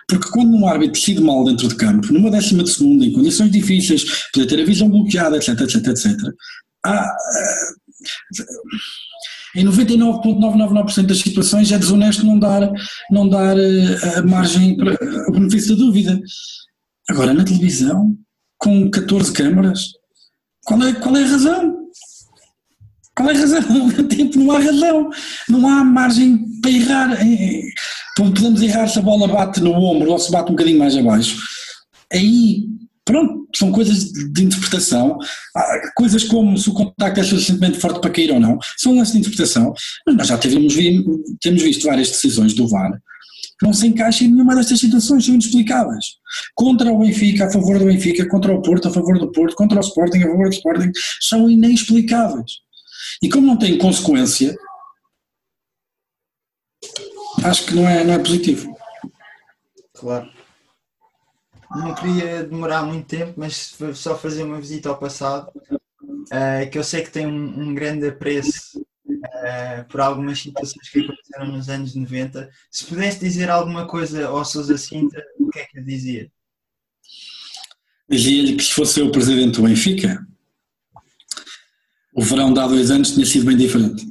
Porque 0.09 0.29
quando 0.31 0.55
um 0.55 0.67
árbitro 0.67 1.01
decide 1.01 1.23
mal 1.23 1.45
dentro 1.45 1.69
de 1.69 1.77
campo, 1.77 2.13
numa 2.13 2.31
décima 2.31 2.63
de 2.63 2.71
segundo, 2.71 3.05
em 3.05 3.13
condições 3.13 3.51
difíceis, 3.51 4.05
poder 4.33 4.47
ter 4.47 4.61
a 4.61 4.65
visão 4.65 4.89
bloqueada, 4.89 5.37
etc, 5.37 5.61
etc, 5.61 5.87
etc, 5.87 6.35
há, 6.85 7.17
em 9.57 9.65
99,999% 9.65 11.07
das 11.07 11.19
situações 11.19 11.71
é 11.71 11.79
desonesto 11.79 12.27
não 12.27 12.39
dar, 12.39 12.71
não 13.11 13.29
dar 13.29 13.57
eh, 13.57 14.19
a 14.19 14.23
margem 14.23 14.77
para 14.77 14.95
o 15.29 15.33
benefício 15.33 15.77
da 15.77 15.85
dúvida. 15.85 16.21
Agora, 17.09 17.33
na 17.33 17.45
televisão, 17.45 18.17
com 18.59 18.91
14 18.91 19.33
câmaras, 19.33 19.93
qual 20.65 20.83
é, 20.83 20.93
qual 20.95 21.17
é 21.17 21.23
a 21.23 21.29
razão? 21.29 21.77
Qual 23.17 23.31
é 23.31 23.35
a 23.35 23.39
razão? 23.39 23.91
Tempo 24.09 24.39
não 24.41 24.51
há 24.51 24.59
razão, 24.59 25.11
não 25.49 25.69
há 25.69 25.85
margem 25.85 26.45
para 26.61 26.71
errar. 26.71 27.19
Podemos 28.17 28.61
errar 28.61 28.89
se 28.89 28.99
a 28.99 29.03
bola 29.03 29.29
bate 29.29 29.61
no 29.61 29.73
ombro 29.73 30.11
ou 30.11 30.19
se 30.19 30.33
bate 30.33 30.51
um 30.51 30.57
bocadinho 30.57 30.81
mais 30.81 30.97
abaixo. 30.97 31.37
Aí 32.13 32.65
Pronto, 33.05 33.47
são 33.55 33.71
coisas 33.71 34.05
de 34.05 34.45
interpretação, 34.45 35.19
coisas 35.95 36.25
como 36.25 36.57
se 36.57 36.71
o 36.71 36.73
contacto 36.73 37.21
é 37.21 37.23
suficientemente 37.23 37.79
forte 37.79 38.01
para 38.01 38.11
cair 38.11 38.33
ou 38.33 38.41
não, 38.41 38.59
são 38.79 38.97
lances 38.97 39.13
de 39.13 39.19
interpretação, 39.19 39.75
mas 40.07 40.17
nós 40.17 40.27
já 40.29 40.39
tivemos, 40.39 40.75
temos 41.41 41.63
visto 41.63 41.87
várias 41.87 42.09
decisões 42.09 42.55
do 42.55 42.67
VAR 42.67 42.93
que 43.59 43.67
não 43.67 43.73
se 43.73 43.87
encaixam 43.87 44.27
em 44.27 44.31
nenhuma 44.33 44.57
destas 44.57 44.81
situações, 44.81 45.25
são 45.25 45.35
inexplicáveis. 45.35 46.05
Contra 46.57 46.91
o 46.91 46.99
Benfica, 46.99 47.47
a 47.47 47.53
favor 47.53 47.79
do 47.79 47.85
Benfica, 47.85 48.27
contra 48.29 48.53
o 48.53 48.61
Porto, 48.61 48.89
a 48.89 48.91
favor 48.91 49.17
do 49.19 49.31
Porto, 49.31 49.55
contra 49.55 49.79
o 49.79 49.81
Sporting, 49.81 50.19
a 50.19 50.27
favor 50.27 50.49
do 50.49 50.55
Sporting, 50.55 50.91
são 51.21 51.49
inexplicáveis. 51.49 52.53
E 53.23 53.29
como 53.29 53.47
não 53.47 53.57
têm 53.57 53.79
consequência, 53.79 54.57
acho 57.45 57.67
que 57.67 57.75
não 57.75 57.89
é, 57.89 58.03
não 58.03 58.15
é 58.15 58.19
positivo. 58.19 58.75
Claro 59.93 60.44
não 61.75 61.95
queria 61.95 62.45
demorar 62.45 62.85
muito 62.85 63.07
tempo, 63.07 63.35
mas 63.37 63.77
só 63.95 64.17
fazer 64.17 64.45
uma 64.45 64.61
visita 64.61 64.89
ao 64.89 64.99
passado, 64.99 65.51
uh, 66.03 66.71
que 66.71 66.79
eu 66.79 66.85
sei 66.85 67.03
que 67.03 67.11
tem 67.11 67.27
um, 67.27 67.63
um 67.63 67.75
grande 67.75 68.09
apreço 68.09 68.81
uh, 68.81 69.85
por 69.89 70.01
algumas 70.01 70.41
situações 70.41 70.89
que 70.89 71.01
aconteceram 71.01 71.47
nos 71.49 71.69
anos 71.69 71.95
90. 71.95 72.51
Se 72.71 72.85
pudesse 72.87 73.21
dizer 73.21 73.51
alguma 73.51 73.87
coisa 73.87 74.29
ao 74.29 74.45
Sousa 74.45 74.79
Sintra, 74.79 75.25
o 75.39 75.51
que 75.51 75.59
é 75.59 75.65
que 75.65 75.79
lhe 75.79 75.85
dizia? 75.85 76.31
Dizia-lhe 78.09 78.57
que 78.57 78.65
se 78.65 78.73
fosse 78.73 79.01
eu 79.01 79.07
o 79.07 79.13
presidente 79.13 79.57
do 79.57 79.63
Benfica, 79.63 80.27
o 82.15 82.23
verão 82.23 82.53
de 82.53 82.61
há 82.61 82.67
dois 82.67 82.91
anos 82.91 83.13
tinha 83.13 83.27
sido 83.27 83.47
bem 83.47 83.57
diferente. 83.57 84.07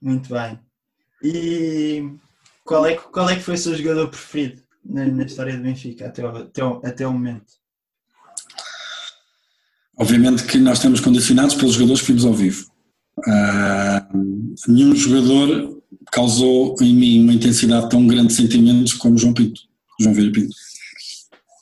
Muito 0.00 0.28
bem. 0.28 0.60
E 1.22 2.10
qual 2.64 2.84
é, 2.84 2.96
qual 2.96 3.30
é 3.30 3.36
que 3.36 3.42
foi 3.42 3.54
o 3.54 3.58
seu 3.58 3.74
jogador 3.74 4.08
preferido? 4.08 4.65
Na, 4.88 5.06
na 5.06 5.24
história 5.24 5.56
do 5.56 5.62
Benfica 5.62 6.06
até 6.06 6.24
o, 6.24 6.28
até, 6.28 6.64
o, 6.64 6.80
até 6.84 7.06
o 7.06 7.12
momento? 7.12 7.54
Obviamente 9.96 10.44
que 10.44 10.58
nós 10.58 10.78
estamos 10.78 11.00
condicionados 11.00 11.54
pelos 11.54 11.74
jogadores 11.74 12.02
que 12.02 12.08
vimos 12.08 12.24
ao 12.24 12.34
vivo. 12.34 12.70
Uh, 13.18 14.52
nenhum 14.68 14.94
jogador 14.94 15.82
causou 16.12 16.76
em 16.82 16.94
mim 16.94 17.22
uma 17.22 17.32
intensidade 17.32 17.88
tão 17.88 18.06
grande 18.06 18.28
de 18.28 18.34
sentimentos 18.34 18.92
como 18.92 19.16
João 19.16 19.32
Pinto, 19.32 19.62
João 19.98 20.14
Vieira 20.14 20.32
Pinto. 20.32 20.54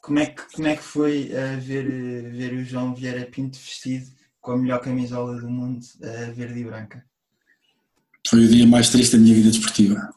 Como 0.02 0.18
é 0.18 0.26
que, 0.26 0.42
como 0.52 0.66
é 0.66 0.76
que 0.76 0.82
foi 0.82 1.30
uh, 1.30 1.60
ver, 1.60 2.32
ver 2.32 2.52
o 2.54 2.64
João 2.64 2.94
Vieira 2.94 3.24
Pinto 3.26 3.56
vestido 3.56 4.06
com 4.40 4.52
a 4.52 4.58
melhor 4.58 4.80
camisola 4.80 5.40
do 5.40 5.48
mundo, 5.48 5.80
uh, 6.00 6.34
verde 6.34 6.58
e 6.58 6.64
branca? 6.64 7.04
Foi 8.26 8.44
o 8.44 8.48
dia 8.48 8.66
mais 8.66 8.90
triste 8.90 9.12
da 9.12 9.22
minha 9.22 9.34
vida 9.34 9.50
desportiva 9.50 10.12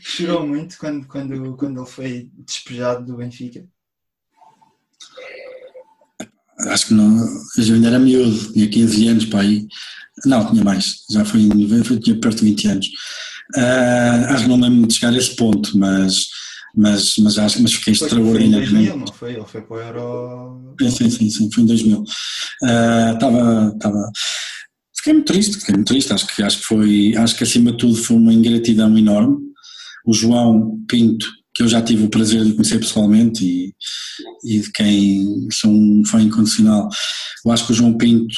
chorou 0.00 0.46
muito 0.46 0.76
quando, 0.78 1.06
quando, 1.06 1.56
quando 1.56 1.80
ele 1.80 1.90
foi 1.90 2.30
despejado 2.44 3.04
do 3.04 3.16
Benfica? 3.16 3.66
acho 6.68 6.88
que 6.88 6.94
não, 6.94 7.16
eu 7.56 7.74
ainda 7.74 7.88
era 7.88 7.98
miúdo, 7.98 8.52
tinha 8.52 8.68
15 8.68 9.08
anos 9.08 9.24
para 9.26 9.40
aí, 9.40 9.66
não, 10.26 10.50
tinha 10.50 10.62
mais, 10.62 10.96
já 11.10 11.24
foi, 11.24 11.48
foi 11.84 11.98
tinha 11.98 12.18
perto 12.18 12.38
de 12.38 12.50
20 12.50 12.68
anos. 12.68 12.86
Uh, 13.56 14.26
acho 14.28 14.44
que 14.44 14.48
não 14.48 14.60
lembro 14.60 14.86
de 14.86 14.94
chegar 14.94 15.12
a 15.12 15.16
esse 15.16 15.34
ponto, 15.34 15.76
mas, 15.76 16.26
mas, 16.74 17.14
mas, 17.18 17.38
acho, 17.38 17.62
mas 17.62 17.72
fiquei 17.72 17.92
extraordinariamente. 17.92 18.68
Foi 18.68 18.80
em 18.80 18.84
2000, 18.84 18.96
não 18.96 19.12
foi? 19.12 19.36
Ou 19.36 19.46
foi 19.46 19.62
para 19.62 19.76
o 19.76 19.80
Euro? 19.80 20.76
Sim, 20.80 21.10
sim, 21.10 21.30
sim, 21.30 21.50
foi 21.52 21.64
em 21.64 21.66
2000. 21.66 22.04
Estava. 23.14 23.70
Uh, 23.70 23.74
estava 23.74 24.12
fiquei 24.96 25.14
muito 25.14 25.32
triste, 25.32 25.58
fiquei 25.58 25.74
muito 25.74 25.88
triste, 25.88 26.12
acho 26.12 26.26
que, 26.26 26.42
acho 26.42 26.58
que 26.58 26.66
foi, 26.66 27.16
acho 27.16 27.34
que 27.34 27.42
acima 27.42 27.72
de 27.72 27.78
tudo 27.78 27.96
foi 27.96 28.16
uma 28.16 28.34
ingratidão 28.34 28.96
enorme. 28.96 29.49
O 30.06 30.14
João 30.14 30.78
Pinto, 30.88 31.26
que 31.54 31.62
eu 31.62 31.68
já 31.68 31.82
tive 31.82 32.04
o 32.04 32.10
prazer 32.10 32.44
de 32.44 32.52
conhecer 32.52 32.78
pessoalmente 32.78 33.44
e, 33.44 33.74
e 34.44 34.60
de 34.60 34.72
quem 34.72 35.48
sou 35.52 35.70
um 35.70 36.04
fã 36.04 36.20
incondicional, 36.20 36.88
eu 37.44 37.52
acho 37.52 37.66
que 37.66 37.72
o 37.72 37.74
João 37.74 37.96
Pinto 37.96 38.34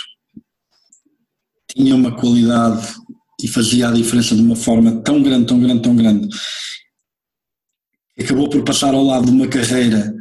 tinha 1.74 1.94
uma 1.94 2.14
qualidade 2.14 2.94
e 3.42 3.48
fazia 3.48 3.88
a 3.88 3.92
diferença 3.92 4.34
de 4.34 4.42
uma 4.42 4.56
forma 4.56 5.02
tão 5.02 5.22
grande, 5.22 5.46
tão 5.46 5.60
grande, 5.60 5.82
tão 5.82 5.96
grande. 5.96 6.28
Acabou 8.18 8.48
por 8.48 8.62
passar 8.64 8.94
ao 8.94 9.04
lado 9.04 9.26
de 9.26 9.32
uma 9.32 9.48
carreira 9.48 10.14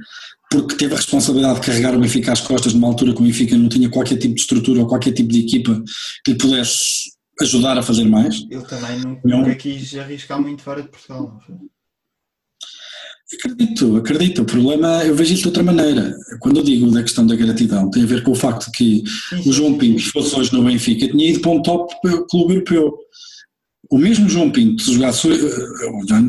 porque 0.51 0.75
teve 0.75 0.93
a 0.93 0.97
responsabilidade 0.97 1.61
de 1.61 1.65
carregar 1.65 1.95
o 1.95 1.99
Benfica 1.99 2.33
às 2.33 2.41
costas 2.41 2.73
numa 2.73 2.89
altura 2.89 3.13
que 3.13 3.21
o 3.21 3.23
Benfica 3.23 3.57
não 3.57 3.69
tinha 3.69 3.89
qualquer 3.89 4.17
tipo 4.17 4.35
de 4.35 4.41
estrutura 4.41 4.81
ou 4.81 4.87
qualquer 4.87 5.13
tipo 5.13 5.31
de 5.31 5.39
equipa 5.39 5.81
que 6.25 6.33
lhe 6.33 6.37
pudesse 6.37 7.11
ajudar 7.43 7.77
a 7.77 7.83
fazer 7.83 8.05
mais. 8.05 8.45
Ele 8.49 8.61
também 8.63 8.99
nunca, 8.99 9.21
nunca 9.27 9.55
quis 9.55 9.95
arriscar 9.95 10.41
muito 10.41 10.61
fora 10.61 10.81
de 10.81 10.89
Portugal, 10.89 11.33
não 11.33 11.39
foi? 11.39 11.55
Acredito, 13.33 13.95
acredito. 13.95 14.41
O 14.41 14.45
problema, 14.45 15.05
eu 15.05 15.15
vejo 15.15 15.33
isso 15.33 15.43
de 15.43 15.47
outra 15.47 15.63
maneira. 15.63 16.13
Quando 16.41 16.57
eu 16.57 16.63
digo 16.63 16.91
da 16.91 17.01
questão 17.01 17.25
da 17.25 17.35
gratidão, 17.35 17.89
tem 17.89 18.03
a 18.03 18.05
ver 18.05 18.23
com 18.23 18.31
o 18.31 18.35
facto 18.35 18.69
que 18.71 19.03
o 19.45 19.53
João 19.53 19.77
Pinto, 19.77 20.01
se 20.01 20.09
fosse 20.09 20.35
hoje 20.37 20.51
no 20.51 20.63
Benfica, 20.63 21.07
tinha 21.07 21.29
ido 21.29 21.39
para 21.39 21.51
um 21.51 21.61
top 21.61 21.95
clube 22.29 22.55
europeu. 22.55 22.93
O 23.91 23.97
mesmo 23.97 24.29
João 24.29 24.49
Pinto, 24.49 24.81
se 24.81 24.93
jogasse, 24.93 25.27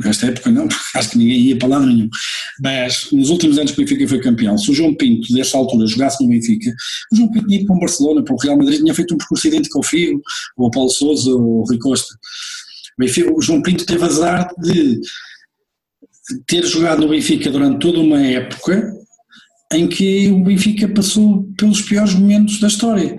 nesta 0.04 0.26
época 0.26 0.50
não, 0.50 0.66
acho 0.96 1.10
que 1.10 1.18
ninguém 1.18 1.40
ia 1.42 1.56
para 1.56 1.68
lá 1.68 1.80
nenhum, 1.80 2.08
mas 2.60 3.06
nos 3.12 3.30
últimos 3.30 3.56
anos 3.56 3.70
que 3.70 3.80
o 3.80 3.84
Benfica 3.84 4.08
foi 4.08 4.20
campeão, 4.20 4.58
se 4.58 4.68
o 4.70 4.74
João 4.74 4.92
Pinto 4.94 5.32
dessa 5.32 5.56
altura 5.56 5.86
jogasse 5.86 6.22
no 6.22 6.28
Benfica, 6.28 6.74
o 7.12 7.16
João 7.16 7.30
Pinto 7.30 7.52
ido 7.52 7.66
para 7.66 7.76
o 7.76 7.78
Barcelona, 7.78 8.24
para 8.24 8.34
o 8.34 8.38
Real 8.38 8.58
Madrid, 8.58 8.80
tinha 8.80 8.94
feito 8.94 9.14
um 9.14 9.16
percurso 9.16 9.46
idêntico 9.46 9.78
ao 9.78 9.84
Figo, 9.84 10.20
ou 10.56 10.64
ao 10.64 10.70
Paulo 10.72 10.90
Sousa, 10.90 11.30
ou 11.30 11.60
ao 11.60 11.66
Rui 11.66 11.78
Costa. 11.78 12.12
O 13.32 13.40
João 13.40 13.62
Pinto 13.62 13.86
teve 13.86 14.04
azar 14.04 14.52
de 14.60 15.00
ter 16.46 16.64
jogado 16.66 17.02
no 17.02 17.08
Benfica 17.08 17.50
durante 17.50 17.78
toda 17.78 18.00
uma 18.00 18.20
época 18.20 18.92
em 19.72 19.88
que 19.88 20.28
o 20.30 20.42
Benfica 20.42 20.88
passou 20.88 21.44
pelos 21.56 21.80
piores 21.80 22.14
momentos 22.14 22.60
da 22.60 22.68
história. 22.68 23.16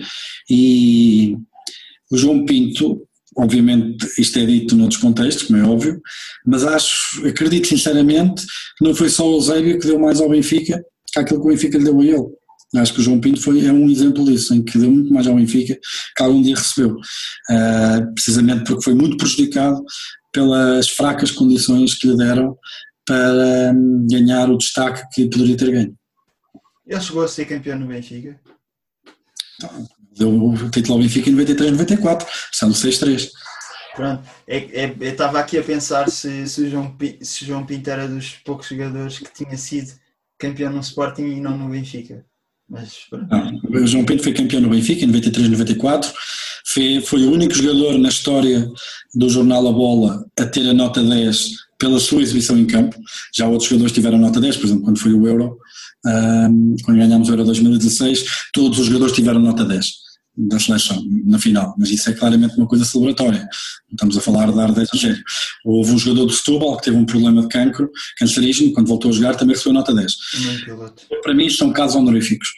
E 0.49 1.35
o 2.11 2.17
João 2.17 2.45
Pinto, 2.45 3.07
obviamente 3.37 4.05
isto 4.19 4.39
é 4.39 4.45
dito 4.45 4.75
noutros 4.75 5.01
contextos, 5.01 5.43
como 5.43 5.59
é 5.59 5.63
óbvio, 5.63 6.01
mas 6.45 6.63
acho, 6.63 7.25
acredito 7.27 7.67
sinceramente 7.67 8.45
que 8.77 8.83
não 8.83 8.93
foi 8.93 9.09
só 9.09 9.29
o 9.29 9.35
Eusébio 9.35 9.79
que 9.79 9.87
deu 9.87 9.99
mais 9.99 10.19
ao 10.19 10.29
Benfica 10.29 10.83
que 11.11 11.19
aquilo 11.19 11.41
que 11.41 11.47
o 11.47 11.49
Benfica 11.49 11.77
lhe 11.77 11.83
deu 11.83 11.99
a 11.99 12.05
ele. 12.05 12.27
Acho 12.75 12.93
que 12.93 13.01
o 13.01 13.03
João 13.03 13.21
Pinto 13.21 13.39
foi, 13.39 13.63
é 13.65 13.71
um 13.71 13.87
exemplo 13.87 14.25
disso, 14.25 14.53
em 14.53 14.63
que 14.63 14.79
deu 14.79 14.89
muito 14.89 15.13
mais 15.13 15.27
ao 15.27 15.35
Benfica 15.35 15.77
que 16.15 16.23
algum 16.23 16.41
dia 16.41 16.55
recebeu, 16.55 16.95
uh, 16.95 18.13
precisamente 18.15 18.63
porque 18.63 18.83
foi 18.83 18.95
muito 18.95 19.15
prejudicado 19.15 19.83
pelas 20.31 20.89
fracas 20.89 21.29
condições 21.29 21.93
que 21.93 22.07
lhe 22.07 22.17
deram 22.17 22.57
para 23.05 23.73
hum, 23.75 24.07
ganhar 24.09 24.49
o 24.49 24.57
destaque 24.57 25.03
que 25.13 25.29
poderia 25.29 25.55
ter 25.55 25.71
ganho. 25.71 25.95
Ele 26.87 27.01
chegou 27.01 27.23
a 27.23 27.27
ser 27.27 27.45
campeão 27.45 27.77
no 27.77 27.87
Benfica? 27.87 28.39
Então, 29.55 29.87
deu 30.17 30.29
o 30.29 30.69
título 30.69 30.95
ao 30.95 30.99
Benfica 30.99 31.29
em 31.29 31.35
93-94, 31.35 32.25
são 32.51 32.69
6-3. 32.71 33.29
Pronto, 33.95 34.23
é, 34.47 34.57
é, 34.57 34.95
eu 34.99 35.11
estava 35.11 35.39
aqui 35.39 35.57
a 35.57 35.63
pensar 35.63 36.09
se, 36.09 36.47
se, 36.47 36.61
o 36.61 36.69
João, 36.69 36.95
se 37.21 37.43
o 37.43 37.47
João 37.47 37.65
Pinto 37.65 37.89
era 37.89 38.07
dos 38.07 38.31
poucos 38.43 38.67
jogadores 38.67 39.19
que 39.19 39.31
tinha 39.31 39.55
sido 39.55 39.91
campeão 40.39 40.71
no 40.71 40.79
Sporting 40.79 41.23
e 41.23 41.39
não 41.39 41.57
no 41.57 41.69
Benfica. 41.69 42.25
Mas, 42.67 43.01
não, 43.11 43.81
o 43.81 43.85
João 43.85 44.03
Pinto 44.03 44.23
foi 44.23 44.33
campeão 44.33 44.61
no 44.61 44.69
Benfica 44.69 45.05
em 45.05 45.11
93-94, 45.11 46.11
foi, 46.65 47.01
foi 47.01 47.23
o 47.23 47.31
único 47.31 47.53
jogador 47.53 47.99
na 47.99 48.09
história 48.09 48.67
do 49.13 49.29
jornal 49.29 49.67
A 49.67 49.71
Bola 49.71 50.25
a 50.39 50.45
ter 50.45 50.67
a 50.67 50.73
nota 50.73 51.03
10 51.03 51.51
pela 51.77 51.99
sua 51.99 52.21
exibição 52.21 52.57
em 52.57 52.65
campo. 52.65 52.97
Já 53.35 53.47
outros 53.47 53.69
jogadores 53.69 53.93
tiveram 53.93 54.17
nota 54.17 54.41
10, 54.41 54.57
por 54.57 54.65
exemplo, 54.65 54.83
quando 54.85 54.99
foi 54.99 55.13
o 55.13 55.27
Euro, 55.27 55.59
um, 56.05 56.75
quando 56.83 56.97
ganhámos 56.97 57.29
o 57.29 57.31
Euro 57.33 57.43
2016, 57.43 58.25
todos 58.53 58.79
os 58.79 58.87
jogadores 58.87 59.13
tiveram 59.13 59.39
nota 59.39 59.63
10 59.63 60.02
da 60.35 60.59
seleção 60.59 61.03
na 61.25 61.37
final, 61.37 61.75
mas 61.77 61.91
isso 61.91 62.09
é 62.09 62.13
claramente 62.13 62.57
uma 62.57 62.67
coisa 62.67 62.85
celebratória. 62.85 63.47
Estamos 63.91 64.17
a 64.17 64.21
falar 64.21 64.47
de 64.49 64.55
dar 64.55 64.71
10 64.71 64.89
a. 64.89 65.15
Houve 65.63 65.91
um 65.91 65.97
jogador 65.97 66.25
do 66.25 66.33
Setúbal 66.33 66.77
que 66.77 66.85
teve 66.85 66.97
um 66.97 67.05
problema 67.05 67.41
de 67.41 67.47
cancro, 67.49 67.89
cancerígeno, 68.17 68.73
quando 68.73 68.87
voltou 68.87 69.11
a 69.11 69.13
jogar 69.13 69.35
também 69.35 69.55
recebeu 69.55 69.73
nota 69.73 69.93
10. 69.93 70.13
Para 71.21 71.33
mim 71.33 71.49
são 71.49 71.71
casos 71.71 71.95
honoríficos. 71.95 72.49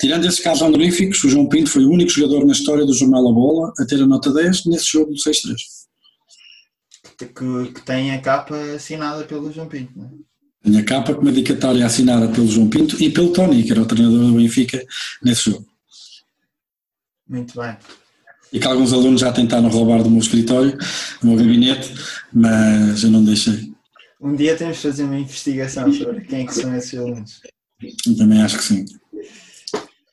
Tirando 0.00 0.24
esses 0.26 0.40
casos 0.40 0.62
honoríficos, 0.62 1.22
o 1.22 1.28
João 1.28 1.48
Pinto 1.48 1.70
foi 1.70 1.84
o 1.84 1.90
único 1.90 2.10
jogador 2.10 2.44
na 2.44 2.52
história 2.52 2.84
do 2.84 2.94
jornal 2.94 3.28
A 3.28 3.32
Bola 3.32 3.72
a 3.78 3.84
ter 3.84 4.02
a 4.02 4.06
nota 4.06 4.32
10 4.32 4.66
nesse 4.66 4.86
jogo 4.90 5.12
do 5.12 5.18
6-3 5.18 5.54
que, 7.26 7.72
que 7.72 7.82
tem 7.82 8.12
a 8.12 8.20
capa 8.20 8.56
assinada 8.74 9.24
pelo 9.24 9.52
João 9.52 9.68
Pinto, 9.68 9.92
não 9.96 10.06
é? 10.06 10.10
Tem 10.62 10.78
a 10.78 10.84
capa 10.84 11.12
com 11.14 11.22
uma 11.22 11.32
dedicatória 11.32 11.84
assinada 11.84 12.28
pelo 12.28 12.46
João 12.46 12.68
Pinto 12.68 13.02
e 13.02 13.10
pelo 13.10 13.32
Tony, 13.32 13.64
que 13.64 13.72
era 13.72 13.82
o 13.82 13.86
treinador 13.86 14.20
do 14.20 14.34
Benfica 14.34 14.80
nesse 15.22 15.50
jogo. 15.50 15.66
Muito 17.32 17.58
bem. 17.58 17.74
E 18.52 18.60
que 18.60 18.66
alguns 18.66 18.92
alunos 18.92 19.22
já 19.22 19.32
tentaram 19.32 19.70
roubar 19.70 20.02
do 20.02 20.10
meu 20.10 20.20
escritório, 20.20 20.76
do 21.20 21.26
meu 21.26 21.36
gabinete, 21.38 21.94
mas 22.30 23.02
eu 23.02 23.10
não 23.10 23.24
deixei. 23.24 23.72
Um 24.20 24.36
dia 24.36 24.54
temos 24.54 24.76
de 24.76 24.82
fazer 24.82 25.04
uma 25.04 25.18
investigação 25.18 25.90
sobre 25.90 26.20
quem 26.26 26.42
é 26.42 26.46
que 26.46 26.54
são 26.54 26.76
esses 26.76 26.98
alunos. 26.98 27.40
Eu 28.06 28.16
também 28.18 28.42
acho 28.42 28.58
que 28.58 28.64
sim. 28.64 28.84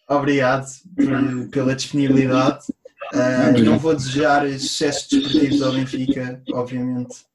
Obrigado 0.07 0.67
por, 0.95 1.49
pela 1.49 1.75
disponibilidade 1.75 2.65
Uh, 3.11 3.63
não 3.63 3.79
vou 3.79 3.95
desejar 3.95 4.47
sucessos 4.59 5.07
desportivos 5.07 5.63
ao 5.63 5.73
Benfica, 5.73 6.43
obviamente, 6.53 7.25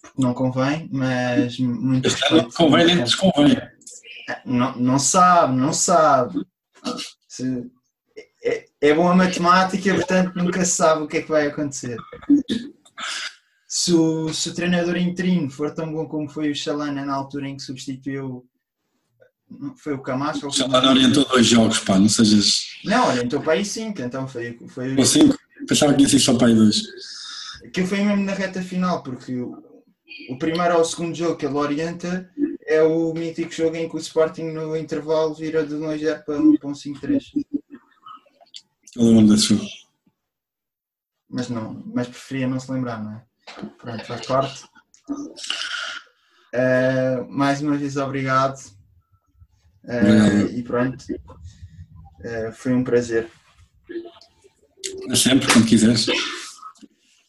porque 0.00 0.22
não 0.22 0.32
convém, 0.32 0.88
mas 0.92 1.58
muito 1.58 2.08
respeito. 2.08 2.54
Convém 2.54 2.86
nem 2.86 3.02
desconvém. 3.02 3.60
Não, 4.44 4.76
não 4.76 4.98
sabe, 5.00 5.56
não 5.56 5.72
sabe. 5.72 6.46
Se, 7.26 7.68
é, 8.46 8.66
é 8.80 8.94
bom 8.94 9.08
a 9.08 9.14
matemática, 9.14 9.94
portanto 9.94 10.34
nunca 10.36 10.64
se 10.64 10.72
sabe 10.72 11.02
o 11.02 11.08
que 11.08 11.18
é 11.18 11.22
que 11.22 11.28
vai 11.28 11.46
acontecer. 11.46 11.96
Se 13.66 13.92
o, 13.92 14.32
se 14.32 14.48
o 14.48 14.54
treinador 14.54 14.96
interino 14.96 15.50
for 15.50 15.74
tão 15.74 15.92
bom 15.92 16.06
como 16.06 16.28
foi 16.28 16.50
o 16.50 16.54
Chalana 16.54 17.04
na 17.04 17.14
altura 17.14 17.48
em 17.48 17.56
que 17.56 17.62
substituiu 17.62 18.46
foi 19.76 19.94
o 19.94 20.02
Camacho? 20.02 20.48
Lá 20.68 20.90
orientou 20.90 21.24
dois 21.24 21.46
jogos, 21.46 21.78
pá, 21.80 21.98
não 21.98 22.08
sejas. 22.08 22.78
Não, 22.84 23.08
orientou 23.08 23.40
para 23.40 23.54
aí 23.54 23.64
cinco, 23.64 24.02
então 24.02 24.26
foi. 24.26 24.58
foi... 24.68 24.96
Ou 24.96 25.04
cinco? 25.04 25.36
Pensava 25.68 25.94
que 25.94 26.02
ia 26.02 26.08
ser 26.08 26.18
só 26.18 26.34
para 26.34 26.48
aí 26.48 26.54
dois. 26.54 26.82
Aquilo 27.64 27.86
foi 27.86 28.02
mesmo 28.02 28.24
na 28.24 28.32
reta 28.32 28.62
final, 28.62 29.02
porque 29.02 29.34
o, 29.34 29.62
o 30.30 30.38
primeiro 30.38 30.74
ou 30.74 30.80
o 30.80 30.84
segundo 30.84 31.14
jogo 31.14 31.36
que 31.36 31.46
ele 31.46 31.54
orienta 31.54 32.30
é 32.66 32.82
o 32.82 33.12
mítico 33.14 33.52
jogo 33.52 33.76
em 33.76 33.88
que 33.88 33.96
o 33.96 33.98
Sporting 33.98 34.44
no 34.44 34.76
intervalo 34.76 35.34
vira 35.34 35.64
de 35.64 35.74
2-0 35.74 36.24
para 36.24 36.38
1 36.38 36.56
para 36.56 36.68
um 36.68 36.72
5-3. 36.72 37.22
Lembro 38.96 39.34
desse 39.34 39.48
jogo. 39.48 39.66
Mas 41.28 41.48
não, 41.48 41.82
mas 41.86 42.08
preferia 42.08 42.46
não 42.46 42.60
se 42.60 42.70
lembrar, 42.70 43.02
não 43.02 43.12
é? 43.12 43.22
Pronto, 43.78 44.04
faz 44.04 44.26
parte. 44.26 44.64
Uh, 46.54 47.26
mais 47.28 47.60
uma 47.60 47.76
vez 47.76 47.96
obrigado 47.96 48.76
Uh, 49.86 50.50
e 50.52 50.62
pronto, 50.64 51.04
uh, 51.12 52.52
foi 52.52 52.74
um 52.74 52.82
prazer. 52.82 53.30
Sempre, 55.14 55.52
quando 55.52 55.66
quiseres. 55.66 56.06